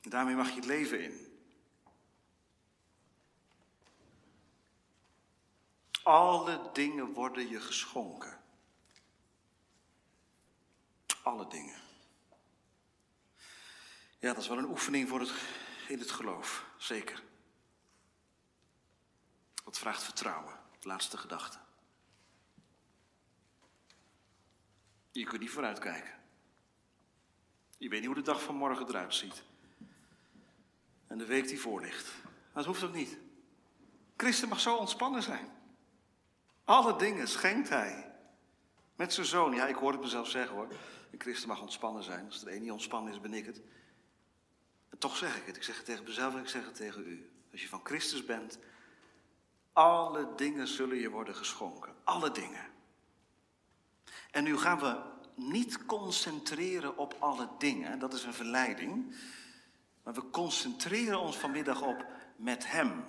Daarmee 0.00 0.34
mag 0.34 0.48
je 0.48 0.54
het 0.54 0.64
leven 0.64 1.04
in. 1.04 1.38
Alle 6.02 6.70
dingen 6.72 7.12
worden 7.12 7.48
je 7.48 7.60
geschonken. 7.60 8.40
Alle 11.22 11.48
dingen. 11.48 11.80
Ja, 14.18 14.32
dat 14.32 14.42
is 14.42 14.48
wel 14.48 14.58
een 14.58 14.70
oefening 14.70 15.08
voor 15.08 15.20
het, 15.20 15.32
in 15.88 15.98
het 15.98 16.10
geloof, 16.10 16.64
zeker. 16.76 17.22
Dat 19.64 19.78
vraagt 19.78 20.02
vertrouwen. 20.02 20.61
Laatste 20.84 21.16
gedachte. 21.16 21.58
Je 25.10 25.24
kunt 25.24 25.40
niet 25.40 25.50
vooruitkijken. 25.50 26.12
Je 27.78 27.88
weet 27.88 27.98
niet 27.98 28.08
hoe 28.08 28.18
de 28.18 28.22
dag 28.22 28.42
van 28.42 28.54
morgen 28.54 28.88
eruit 28.88 29.14
ziet. 29.14 29.42
En 31.06 31.18
de 31.18 31.26
week 31.26 31.48
die 31.48 31.60
voor 31.60 31.80
ligt. 31.80 32.12
Dat 32.52 32.64
hoeft 32.64 32.82
ook 32.82 32.94
niet. 32.94 33.18
Christen 34.16 34.48
mag 34.48 34.60
zo 34.60 34.76
ontspannen 34.76 35.22
zijn. 35.22 35.50
Alle 36.64 36.96
dingen 36.96 37.28
schenkt 37.28 37.68
hij. 37.68 38.14
Met 38.96 39.12
zijn 39.12 39.26
zoon. 39.26 39.54
Ja, 39.54 39.66
ik 39.66 39.74
hoor 39.74 39.92
het 39.92 40.00
mezelf 40.00 40.28
zeggen 40.28 40.56
hoor. 40.56 40.68
Een 41.10 41.20
christen 41.20 41.48
mag 41.48 41.60
ontspannen 41.60 42.02
zijn. 42.02 42.26
Als 42.26 42.42
er 42.42 42.48
één 42.48 42.62
niet 42.62 42.70
ontspannen 42.70 43.12
is, 43.12 43.20
ben 43.20 43.34
ik 43.34 43.46
het. 43.46 43.60
En 44.88 44.98
toch 44.98 45.16
zeg 45.16 45.36
ik 45.36 45.46
het. 45.46 45.56
Ik 45.56 45.62
zeg 45.62 45.76
het 45.76 45.84
tegen 45.84 46.04
mezelf 46.04 46.34
en 46.34 46.40
ik 46.40 46.48
zeg 46.48 46.64
het 46.64 46.74
tegen 46.74 47.08
u. 47.08 47.30
Als 47.52 47.62
je 47.62 47.68
van 47.68 47.80
Christus 47.84 48.24
bent, 48.24 48.58
alle 49.72 50.34
dingen 50.36 50.68
zullen 50.68 50.96
je 50.96 51.10
worden 51.10 51.34
geschonken. 51.34 51.94
Alle 52.04 52.30
dingen. 52.30 52.70
En 54.30 54.44
nu 54.44 54.58
gaan 54.58 54.78
we 54.78 55.00
niet 55.34 55.86
concentreren 55.86 56.96
op 56.96 57.16
alle 57.18 57.48
dingen. 57.58 57.98
Dat 57.98 58.12
is 58.12 58.24
een 58.24 58.34
verleiding. 58.34 59.16
Maar 60.02 60.14
we 60.14 60.30
concentreren 60.30 61.20
ons 61.20 61.36
vanmiddag 61.36 61.82
op 61.82 62.06
met 62.36 62.70
Hem. 62.70 63.04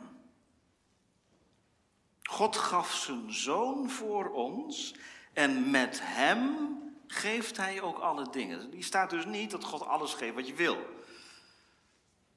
God 2.24 2.56
gaf 2.56 2.94
zijn 2.94 3.34
zoon 3.34 3.90
voor 3.90 4.32
ons 4.32 4.96
en 5.34 5.72
met 5.72 6.00
Hem 6.02 6.68
geeft 7.08 7.58
Hij 7.58 7.82
ook 7.82 7.98
alle 7.98 8.30
dingen. 8.30 8.70
Die 8.70 8.84
staat 8.84 9.10
dus 9.10 9.26
niet 9.26 9.52
dat 9.52 9.64
God 9.64 9.86
alles 9.86 10.14
geeft 10.14 10.36
wat 10.36 10.48
je 10.48 10.54
wil. 10.54 10.78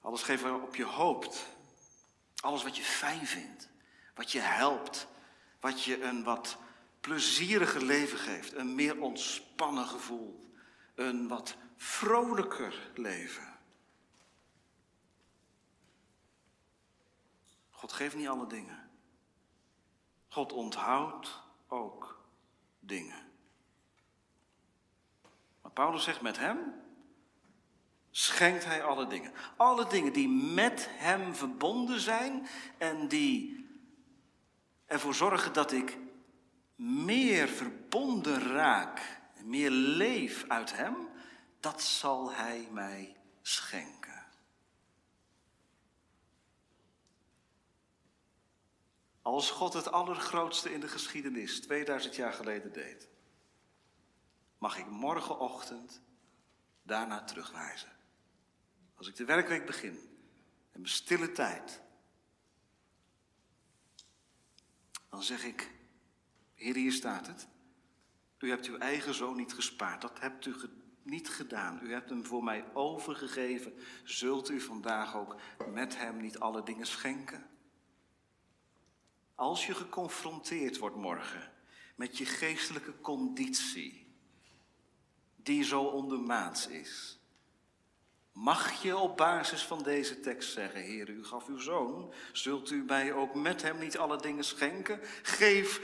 Alles 0.00 0.22
geeft 0.22 0.42
waarop 0.42 0.76
je 0.76 0.84
hoopt. 0.84 1.46
Alles 2.40 2.62
wat 2.62 2.76
je 2.76 2.82
fijn 2.82 3.26
vindt. 3.26 3.68
Wat 4.16 4.33
je 4.33 4.40
helpt. 4.40 5.07
Wat 5.61 5.83
je 5.83 6.02
een 6.02 6.24
wat 6.24 6.59
plezieriger 7.00 7.83
leven 7.83 8.18
geeft. 8.18 8.52
Een 8.52 8.74
meer 8.74 9.00
ontspannen 9.00 9.87
gevoel. 9.87 10.52
Een 10.94 11.29
wat 11.29 11.57
vrolijker 11.76 12.90
leven. 12.94 13.59
God 17.70 17.92
geeft 17.92 18.14
niet 18.14 18.29
alle 18.29 18.46
dingen. 18.46 18.90
God 20.29 20.52
onthoudt 20.52 21.42
ook 21.68 22.24
dingen. 22.81 23.33
Maar 25.62 25.72
Paulus 25.72 26.05
zegt 26.05 26.20
met 26.20 26.38
hem 26.38 26.59
schenkt 28.11 28.64
hij 28.64 28.83
alle 28.83 29.07
dingen. 29.07 29.33
Alle 29.57 29.87
dingen 29.87 30.12
die 30.12 30.29
met 30.29 30.88
hem 30.90 31.35
verbonden 31.35 32.00
zijn 32.00 32.46
en 32.79 33.09
die 33.09 33.65
ervoor 34.87 35.14
zorgen 35.14 35.53
dat 35.53 35.72
ik 35.72 35.99
meer 36.77 37.49
verbonden 37.49 38.42
raak, 38.42 39.20
meer 39.42 39.70
leef 39.70 40.44
uit 40.49 40.77
hem, 40.77 41.09
dat 41.61 41.83
zal 41.83 42.33
hij 42.33 42.68
mij 42.70 43.16
schenken. 43.42 44.27
Als 49.22 49.51
God 49.51 49.72
het 49.72 49.92
allergrootste 49.92 50.72
in 50.72 50.81
de 50.81 50.88
geschiedenis 50.88 51.61
2000 51.61 52.16
jaar 52.16 52.33
geleden 52.33 52.72
deed, 52.72 53.09
mag 54.59 54.79
ik 54.79 54.87
morgenochtend 54.87 56.03
daarna 56.83 57.25
terugwijzen. 57.25 57.92
Als 58.94 59.09
ik 59.09 59.16
de 59.16 59.25
werkweek 59.25 59.66
begin 59.66 59.94
en 60.72 60.81
mijn 60.81 60.92
stille 60.92 61.33
tijd, 61.33 61.81
dan 65.09 65.23
zeg 65.23 65.45
ik, 65.45 65.71
Heer, 66.55 66.75
hier 66.75 66.92
staat 66.92 67.27
het. 67.27 67.49
U 68.38 68.49
hebt 68.49 68.66
uw 68.66 68.79
eigen 68.79 69.14
zoon 69.14 69.37
niet 69.37 69.53
gespaard, 69.53 70.01
dat 70.01 70.21
hebt 70.21 70.47
u 70.47 70.55
niet 71.07 71.29
gedaan. 71.29 71.81
U 71.83 71.92
hebt 71.92 72.11
hem 72.11 72.27
voor 72.27 72.45
mij 72.45 72.75
overgegeven. 72.75 73.73
Zult 74.05 74.51
u 74.51 74.61
vandaag 74.61 75.16
ook 75.16 75.37
met 75.73 75.97
hem 75.97 76.21
niet 76.21 76.38
alle 76.38 76.62
dingen 76.62 76.87
schenken? 76.87 77.47
Als 79.35 79.66
je 79.66 79.75
geconfronteerd 79.75 80.79
wordt 80.79 80.97
morgen 80.97 81.53
met 81.97 82.19
je 82.19 82.25
geestelijke 82.25 83.01
conditie, 83.01 84.14
die 85.37 85.64
zo 85.64 85.83
ondermaats 85.83 86.66
is, 86.66 87.15
mag 88.37 88.83
je 88.83 88.96
op 88.96 89.16
basis 89.16 89.64
van 89.64 89.83
deze 89.83 90.20
tekst 90.20 90.53
zeggen, 90.53 90.81
Heer, 90.81 91.09
u 91.09 91.25
gaf 91.25 91.46
uw 91.46 91.59
zoon, 91.59 92.12
zult 92.33 92.70
u 92.70 92.85
mij 92.85 93.12
ook 93.12 93.35
met 93.35 93.62
hem 93.62 93.79
niet 93.79 93.99
alle 93.99 94.16
dingen 94.16 94.44
schenken? 94.44 95.01
Geef 95.22 95.81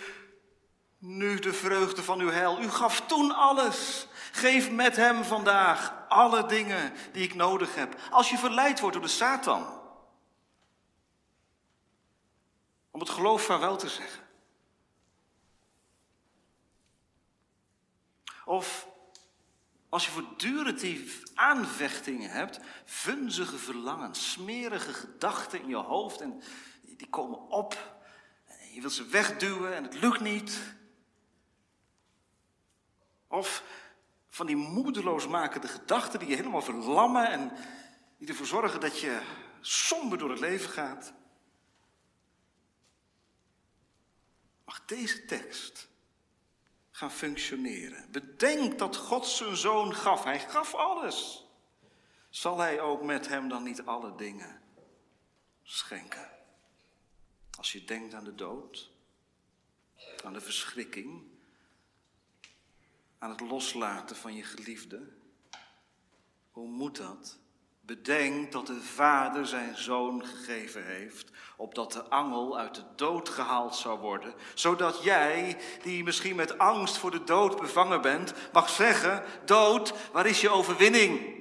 nu 0.99 1.39
de 1.39 1.53
vreugde 1.53 2.03
van 2.03 2.21
uw 2.21 2.31
heil. 2.31 2.61
U 2.61 2.69
gaf 2.69 3.01
toen 3.01 3.35
alles. 3.35 4.07
Geef 4.33 4.71
met 4.71 4.97
hem 4.97 5.25
vandaag 5.25 5.95
alle 6.09 6.47
dingen 6.47 6.93
die 7.13 7.23
ik 7.23 7.35
nodig 7.35 7.75
heb. 7.75 7.97
Als 8.11 8.31
je 8.31 8.39
verleid 8.39 8.81
wordt 8.81 8.97
door 8.97 9.05
de 9.05 9.13
Satan, 9.13 9.81
om 12.91 13.01
het 13.01 13.11
geloof 13.11 13.43
vaarwel 13.43 13.77
te 13.77 13.89
zeggen. 13.89 14.29
Of 18.45 18.92
als 19.93 20.05
je 20.05 20.11
voortdurend 20.11 20.81
die 20.81 21.13
aanvechtingen 21.35 22.31
hebt, 22.31 22.61
vunzige 22.85 23.57
verlangens, 23.59 24.33
smerige 24.33 24.93
gedachten 24.93 25.63
in 25.63 25.69
je 25.69 25.77
hoofd 25.77 26.21
en 26.21 26.43
die 26.83 27.09
komen 27.09 27.49
op. 27.49 28.01
Je 28.73 28.81
wilt 28.81 28.93
ze 28.93 29.07
wegduwen 29.07 29.75
en 29.75 29.83
het 29.83 29.95
lukt 29.95 30.21
niet. 30.21 30.75
Of 33.29 33.65
van 34.29 34.47
die 34.47 34.57
moedeloosmakende 34.57 35.69
gedachten 35.69 36.19
die 36.19 36.29
je 36.29 36.37
helemaal 36.37 36.63
verlammen 36.63 37.31
en 37.31 37.53
die 38.19 38.29
ervoor 38.29 38.47
zorgen 38.47 38.81
dat 38.81 39.01
je 39.01 39.21
somber 39.61 40.19
door 40.19 40.31
het 40.31 40.41
leven 40.41 40.71
gaat. 40.71 41.13
Mag 44.65 44.85
deze 44.85 45.25
tekst 45.25 45.89
gaan 46.93 47.11
functioneren? 47.11 48.11
Bedenk 48.11 48.79
dat 48.79 48.97
God 48.97 49.27
zijn 49.27 49.57
zoon 49.57 49.95
gaf. 49.95 50.25
Hij 50.25 50.41
gaf 50.41 50.75
alles. 50.75 51.47
Zal 52.29 52.59
hij 52.59 52.81
ook 52.81 53.03
met 53.03 53.29
hem 53.29 53.49
dan 53.49 53.63
niet 53.63 53.83
alle 53.83 54.15
dingen 54.17 54.63
schenken? 55.63 56.31
Als 57.59 57.73
je 57.73 57.85
denkt 57.85 58.15
aan 58.15 58.25
de 58.25 58.35
dood, 58.35 58.91
aan 60.25 60.33
de 60.33 60.41
verschrikking, 60.41 61.31
aan 63.19 63.31
het 63.31 63.41
loslaten 63.41 64.17
van 64.17 64.35
je 64.35 64.43
geliefde. 64.43 65.09
Hoe 66.51 66.69
moet 66.69 66.97
dat? 66.97 67.39
Bedenk 67.85 68.53
dat 68.53 68.67
de 68.67 68.81
Vader 68.81 69.47
zijn 69.47 69.77
zoon 69.77 70.25
gegeven 70.25 70.87
heeft, 70.87 71.31
opdat 71.57 71.93
de 71.93 72.03
angel 72.03 72.59
uit 72.59 72.75
de 72.75 72.85
dood 72.97 73.29
gehaald 73.29 73.75
zou 73.77 73.99
worden, 73.99 74.35
zodat 74.55 75.03
jij, 75.03 75.59
die 75.83 76.05
misschien 76.05 76.37
met 76.37 76.59
angst 76.59 76.97
voor 76.97 77.11
de 77.11 77.25
dood 77.25 77.61
bevangen 77.61 78.01
bent, 78.01 78.35
mag 78.53 78.69
zeggen: 78.69 79.25
Dood, 79.45 80.11
waar 80.13 80.27
is 80.27 80.41
je 80.41 80.49
overwinning? 80.49 81.41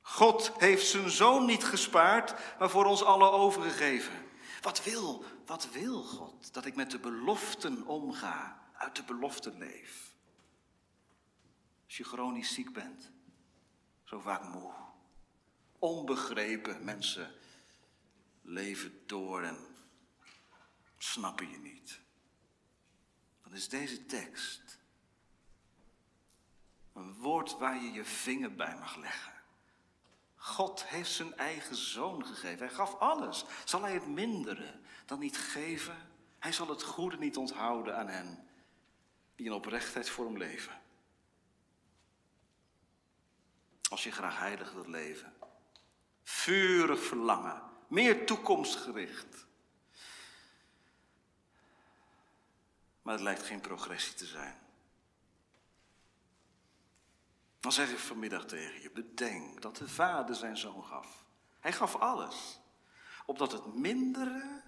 God 0.00 0.52
heeft 0.58 0.86
zijn 0.86 1.10
zoon 1.10 1.44
niet 1.44 1.64
gespaard, 1.64 2.34
maar 2.58 2.70
voor 2.70 2.84
ons 2.84 3.04
allen 3.04 3.32
overgegeven. 3.32 4.22
Wat 4.60 4.84
wil, 4.84 5.24
wat 5.46 5.68
wil 5.72 6.02
God? 6.02 6.52
Dat 6.52 6.64
ik 6.64 6.76
met 6.76 6.90
de 6.90 6.98
beloften 6.98 7.86
omga, 7.86 8.62
uit 8.74 8.96
de 8.96 9.02
beloften 9.02 9.58
leef. 9.58 10.14
Als 11.84 11.96
je 11.96 12.04
chronisch 12.04 12.54
ziek 12.54 12.72
bent, 12.72 13.10
zo 14.04 14.20
vaak 14.20 14.42
moe, 14.42 14.72
onbegrepen 15.84 16.84
mensen 16.84 17.34
leven 18.42 19.02
door 19.06 19.42
en 19.42 19.58
snappen 20.98 21.50
je 21.50 21.58
niet. 21.58 22.00
Dan 23.42 23.54
is 23.54 23.68
deze 23.68 24.06
tekst 24.06 24.78
een 26.92 27.14
woord 27.14 27.58
waar 27.58 27.82
je 27.82 27.92
je 27.92 28.04
vinger 28.04 28.54
bij 28.54 28.76
mag 28.76 28.96
leggen. 28.96 29.32
God 30.36 30.86
heeft 30.86 31.10
zijn 31.10 31.36
eigen 31.36 31.76
zoon 31.76 32.26
gegeven. 32.26 32.66
Hij 32.66 32.74
gaf 32.74 32.94
alles. 32.94 33.44
Zal 33.64 33.82
hij 33.82 33.94
het 33.94 34.06
mindere 34.06 34.80
dan 35.06 35.18
niet 35.18 35.38
geven? 35.38 35.96
Hij 36.38 36.52
zal 36.52 36.68
het 36.68 36.82
goede 36.82 37.16
niet 37.16 37.36
onthouden 37.36 37.96
aan 37.96 38.08
hen 38.08 38.48
die 39.36 39.46
in 39.46 39.52
oprechtheid 39.52 40.10
voor 40.10 40.24
hem 40.24 40.36
leven. 40.36 40.80
Als 43.90 44.04
je 44.04 44.12
graag 44.12 44.38
heilig 44.38 44.72
wilt 44.72 44.88
leven. 44.88 45.32
Vurig 46.24 47.04
verlangen. 47.04 47.62
Meer 47.88 48.26
toekomstgericht. 48.26 49.46
Maar 53.02 53.14
het 53.14 53.22
lijkt 53.22 53.42
geen 53.42 53.60
progressie 53.60 54.14
te 54.14 54.26
zijn. 54.26 54.58
Dan 57.60 57.72
zeg 57.72 57.90
ik 57.90 57.98
vanmiddag 57.98 58.44
tegen 58.44 58.82
je, 58.82 58.90
bedenk 58.90 59.62
dat 59.62 59.76
de 59.76 59.88
vader 59.88 60.34
zijn 60.34 60.56
zoon 60.56 60.84
gaf. 60.84 61.24
Hij 61.60 61.72
gaf 61.72 61.96
alles. 61.96 62.60
Opdat 63.26 63.52
het 63.52 63.74
mindere 63.74 64.62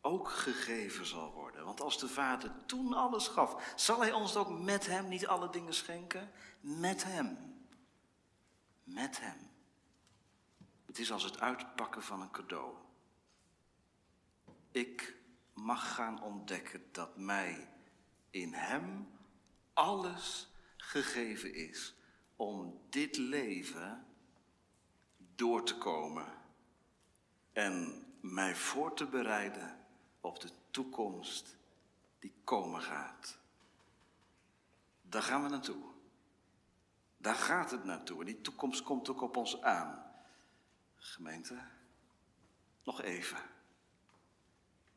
ook 0.00 0.28
gegeven 0.28 1.06
zal 1.06 1.32
worden. 1.32 1.64
Want 1.64 1.80
als 1.80 1.98
de 1.98 2.08
vader 2.08 2.52
toen 2.66 2.92
alles 2.92 3.28
gaf, 3.28 3.72
zal 3.76 4.00
hij 4.00 4.12
ons 4.12 4.36
ook 4.36 4.48
met 4.48 4.86
hem 4.86 5.08
niet 5.08 5.26
alle 5.26 5.50
dingen 5.50 5.74
schenken? 5.74 6.30
Met 6.60 7.04
hem. 7.04 7.58
Met 8.84 9.20
hem. 9.20 9.49
Het 10.90 10.98
is 10.98 11.12
als 11.12 11.22
het 11.22 11.40
uitpakken 11.40 12.02
van 12.02 12.20
een 12.20 12.30
cadeau. 12.30 12.76
Ik 14.70 15.16
mag 15.54 15.94
gaan 15.94 16.22
ontdekken 16.22 16.82
dat 16.92 17.16
mij 17.16 17.68
in 18.30 18.52
hem 18.52 19.08
alles 19.72 20.52
gegeven 20.76 21.54
is 21.54 21.94
om 22.36 22.80
dit 22.88 23.16
leven 23.16 24.06
door 25.34 25.64
te 25.64 25.78
komen 25.78 26.26
en 27.52 28.04
mij 28.20 28.56
voor 28.56 28.94
te 28.94 29.06
bereiden 29.06 29.86
op 30.20 30.40
de 30.40 30.50
toekomst 30.70 31.56
die 32.18 32.34
komen 32.44 32.82
gaat. 32.82 33.38
Daar 35.02 35.22
gaan 35.22 35.42
we 35.42 35.48
naartoe. 35.48 35.82
Daar 37.16 37.34
gaat 37.34 37.70
het 37.70 37.84
naartoe. 37.84 38.20
En 38.20 38.26
die 38.26 38.40
toekomst 38.40 38.82
komt 38.82 39.08
ook 39.08 39.20
op 39.20 39.36
ons 39.36 39.62
aan. 39.62 40.08
Gemeente, 41.02 41.68
nog 42.82 43.02
even. 43.02 43.38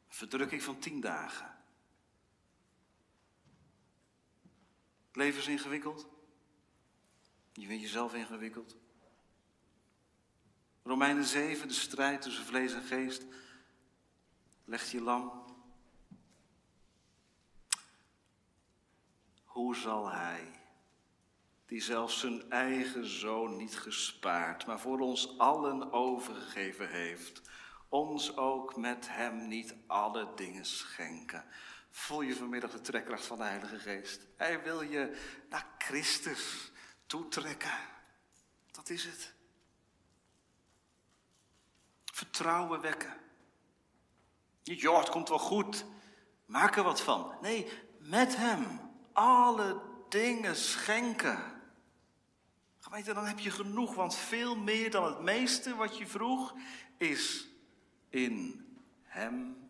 verdrukking 0.08 0.64
van 0.64 0.80
tien 0.80 1.02
dagen. 1.02 1.58
Het 5.08 5.16
leven 5.16 5.40
is 5.40 5.48
ingewikkeld. 5.48 6.08
Je 7.54 7.68
vindt 7.68 7.84
jezelf 7.84 8.14
ingewikkeld. 8.14 8.76
Romeinen 10.84 11.24
7, 11.24 11.68
de 11.68 11.74
strijd 11.74 12.22
tussen 12.22 12.46
vlees 12.46 12.74
en 12.74 12.84
geest. 12.84 13.26
Legt 14.66 14.90
je 14.90 15.02
lam. 15.02 15.46
Hoe 19.44 19.76
zal 19.76 20.12
hij, 20.12 20.63
die 21.66 21.82
zelfs 21.82 22.20
zijn 22.20 22.50
eigen 22.50 23.06
zoon 23.06 23.58
niet 23.58 23.78
gespaard, 23.78 24.66
maar 24.66 24.80
voor 24.80 25.00
ons 25.00 25.38
allen 25.38 25.92
overgegeven 25.92 26.90
heeft, 26.90 27.42
ons 27.90 28.38
ook 28.38 28.76
met 28.76 29.08
hem 29.10 29.48
niet 29.48 29.76
alle 29.88 30.32
dingen 30.36 30.66
schenken? 30.66 31.46
voel 31.94 32.22
je 32.22 32.36
vanmiddag 32.36 32.72
de 32.72 32.82
trekkracht 32.82 33.26
van 33.26 33.38
de 33.38 33.44
Heilige 33.44 33.80
Geest. 33.80 34.28
Hij 34.36 34.64
wil 34.64 34.82
je 34.82 35.18
naar 35.50 35.66
Christus 35.78 36.72
toetrekken. 37.06 37.78
Dat 38.72 38.90
is 38.90 39.04
het. 39.06 39.34
Vertrouwen 42.06 42.82
wekken. 42.82 43.14
Niet, 44.64 44.80
joh, 44.80 45.00
het 45.00 45.10
komt 45.10 45.30
wel 45.30 45.40
goed. 45.40 45.86
Maak 46.46 46.76
er 46.76 46.84
wat 46.84 47.02
van. 47.02 47.38
Nee, 47.42 47.72
met 48.00 48.36
Hem 48.36 48.80
alle 49.14 49.82
dingen 50.14 50.56
schenken. 50.56 51.62
Gemeente, 52.80 53.14
dan 53.14 53.26
heb 53.26 53.40
je 53.40 53.52
genoeg, 53.52 53.96
want 53.96 54.16
veel 54.16 54.56
meer 54.56 54.92
dan 54.92 55.06
het 55.06 55.20
meeste 55.20 55.76
wat 55.76 55.98
je 55.98 56.08
vroeg 56.08 56.54
is 56.98 57.48
in 58.10 58.66
Hem 59.04 59.68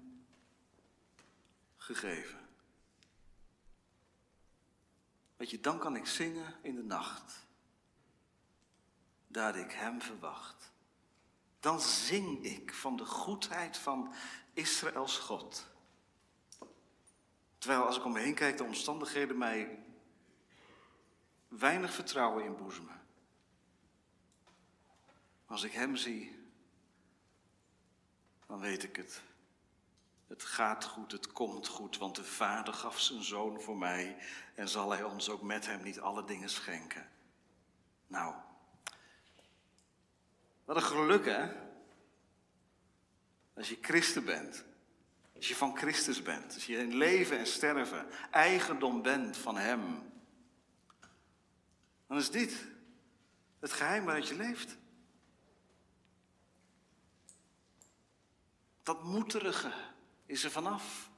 gegeven. 1.78 2.40
Weet 5.36 5.50
je, 5.50 5.60
dan 5.60 5.80
kan 5.80 5.96
ik 5.96 6.06
zingen 6.06 6.56
in 6.62 6.76
de 6.76 6.84
nacht, 6.84 7.46
dat 9.28 9.56
ik 9.56 9.72
Hem 9.72 10.02
verwacht. 10.02 10.72
Dan 11.60 11.82
zing 11.82 12.44
ik 12.44 12.74
van 12.74 12.96
de 12.96 13.06
goedheid 13.06 13.78
van 13.78 14.14
Israëls 14.54 15.18
God. 15.18 15.66
Terwijl 17.58 17.86
als 17.86 17.98
ik 17.98 18.06
om 18.06 18.12
me 18.12 18.20
heen 18.20 18.36
kijk, 18.36 18.58
de 18.58 18.64
omstandigheden 18.64 19.38
mij 19.38 19.83
weinig 21.58 21.94
vertrouwen 21.94 22.46
inboezemen. 22.46 23.02
Als 25.46 25.64
ik 25.64 25.72
Hem 25.72 25.96
zie, 25.96 26.44
dan 28.48 28.60
weet 28.60 28.84
ik 28.84 28.96
het. 28.96 29.22
Het 30.28 30.44
gaat 30.44 30.86
goed, 30.86 31.12
het 31.12 31.32
komt 31.32 31.68
goed, 31.68 31.98
want 31.98 32.16
de 32.16 32.24
Vader 32.24 32.74
gaf 32.74 33.00
zijn 33.00 33.24
zoon 33.24 33.62
voor 33.62 33.78
mij 33.78 34.18
en 34.56 34.70
zal 34.70 34.92
hij 34.92 35.04
ons 35.04 35.30
ook 35.30 35.42
met 35.42 35.66
hem 35.66 35.84
niet 35.84 36.00
alle 36.00 36.24
dingen 36.24 36.50
schenken. 36.50 37.10
Nou, 38.08 38.36
wat 40.66 40.76
een 40.76 40.82
geluk 40.82 41.26
hè? 41.26 41.52
Als 43.54 43.70
je 43.70 43.78
christen 43.82 44.26
bent, 44.26 44.66
als 45.36 45.48
je 45.48 45.56
van 45.56 45.78
Christus 45.78 46.22
bent, 46.22 46.54
als 46.54 46.66
je 46.66 46.78
in 46.78 46.96
leven 46.96 47.38
en 47.38 47.48
sterven 47.48 48.08
eigendom 48.32 49.02
bent 49.02 49.38
van 49.38 49.58
Hem, 49.58 50.13
dan 52.14 52.22
is 52.22 52.32
dit 52.32 52.66
het 53.60 53.72
geheim 53.72 54.06
waaruit 54.06 54.28
je 54.28 54.36
leeft. 54.36 54.78
Dat 58.84 59.04
moederige 59.04 59.74
is 60.26 60.44
er 60.44 60.52
vanaf. 60.52 61.10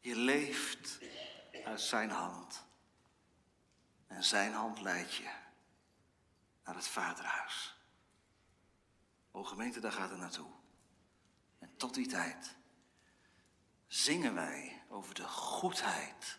Je 0.00 0.16
leeft 0.16 0.98
uit 1.64 1.80
zijn 1.80 2.10
hand. 2.10 2.64
En 4.06 4.24
zijn 4.24 4.52
hand 4.52 4.80
leidt 4.80 5.14
je 5.14 5.30
naar 6.64 6.74
het 6.74 6.88
vaderhuis. 6.88 7.76
O 9.30 9.44
gemeente, 9.44 9.80
daar 9.80 9.92
gaat 9.92 10.10
het 10.10 10.18
naartoe. 10.18 10.50
En 11.58 11.76
tot 11.76 11.94
die 11.94 12.06
tijd 12.06 12.56
zingen 13.86 14.34
wij 14.34 14.84
over 14.88 15.14
de 15.14 15.28
goedheid 15.28 16.38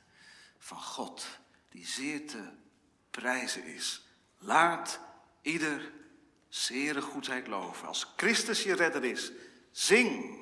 van 0.58 0.82
God, 0.82 1.40
die 1.70 1.88
zeer 1.88 2.28
te 2.28 2.63
prijzen 3.22 3.66
is. 3.66 4.02
Laat 4.38 5.00
ieder 5.42 5.92
zere 6.48 7.02
goedheid 7.02 7.48
loven. 7.48 7.88
Als 7.88 8.14
Christus 8.16 8.64
je 8.64 8.76
redder 8.76 9.04
is, 9.04 9.32
zing 9.72 10.42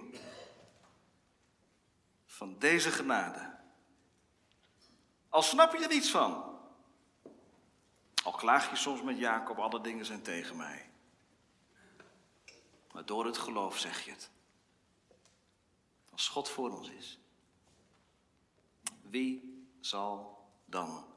van 2.26 2.60
deze 2.60 2.92
genade. 2.92 3.60
Al 5.30 5.42
snap 5.42 5.74
je 5.74 5.84
er 5.84 5.88
niets 5.88 6.10
van. 6.12 6.60
Al 8.24 8.32
klaag 8.32 8.70
je 8.70 8.76
soms 8.76 9.02
met 9.02 9.18
Jacob, 9.18 9.58
alle 9.58 9.82
dingen 9.82 10.06
zijn 10.06 10.22
tegen 10.22 10.58
mij. 10.58 10.90
Maar 12.92 13.06
door 13.06 13.26
het 13.26 13.38
geloof 13.38 13.78
zeg 13.78 14.06
je 14.06 14.12
het. 14.12 14.30
Als 16.12 16.28
God 16.28 16.50
voor 16.50 16.72
ons 16.72 16.90
is, 16.90 17.20
wie 19.02 19.66
zal 19.80 20.40
dan 20.66 21.11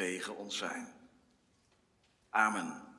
tegen 0.00 0.36
ons 0.36 0.56
zijn? 0.56 0.88
Amen. 2.30 2.89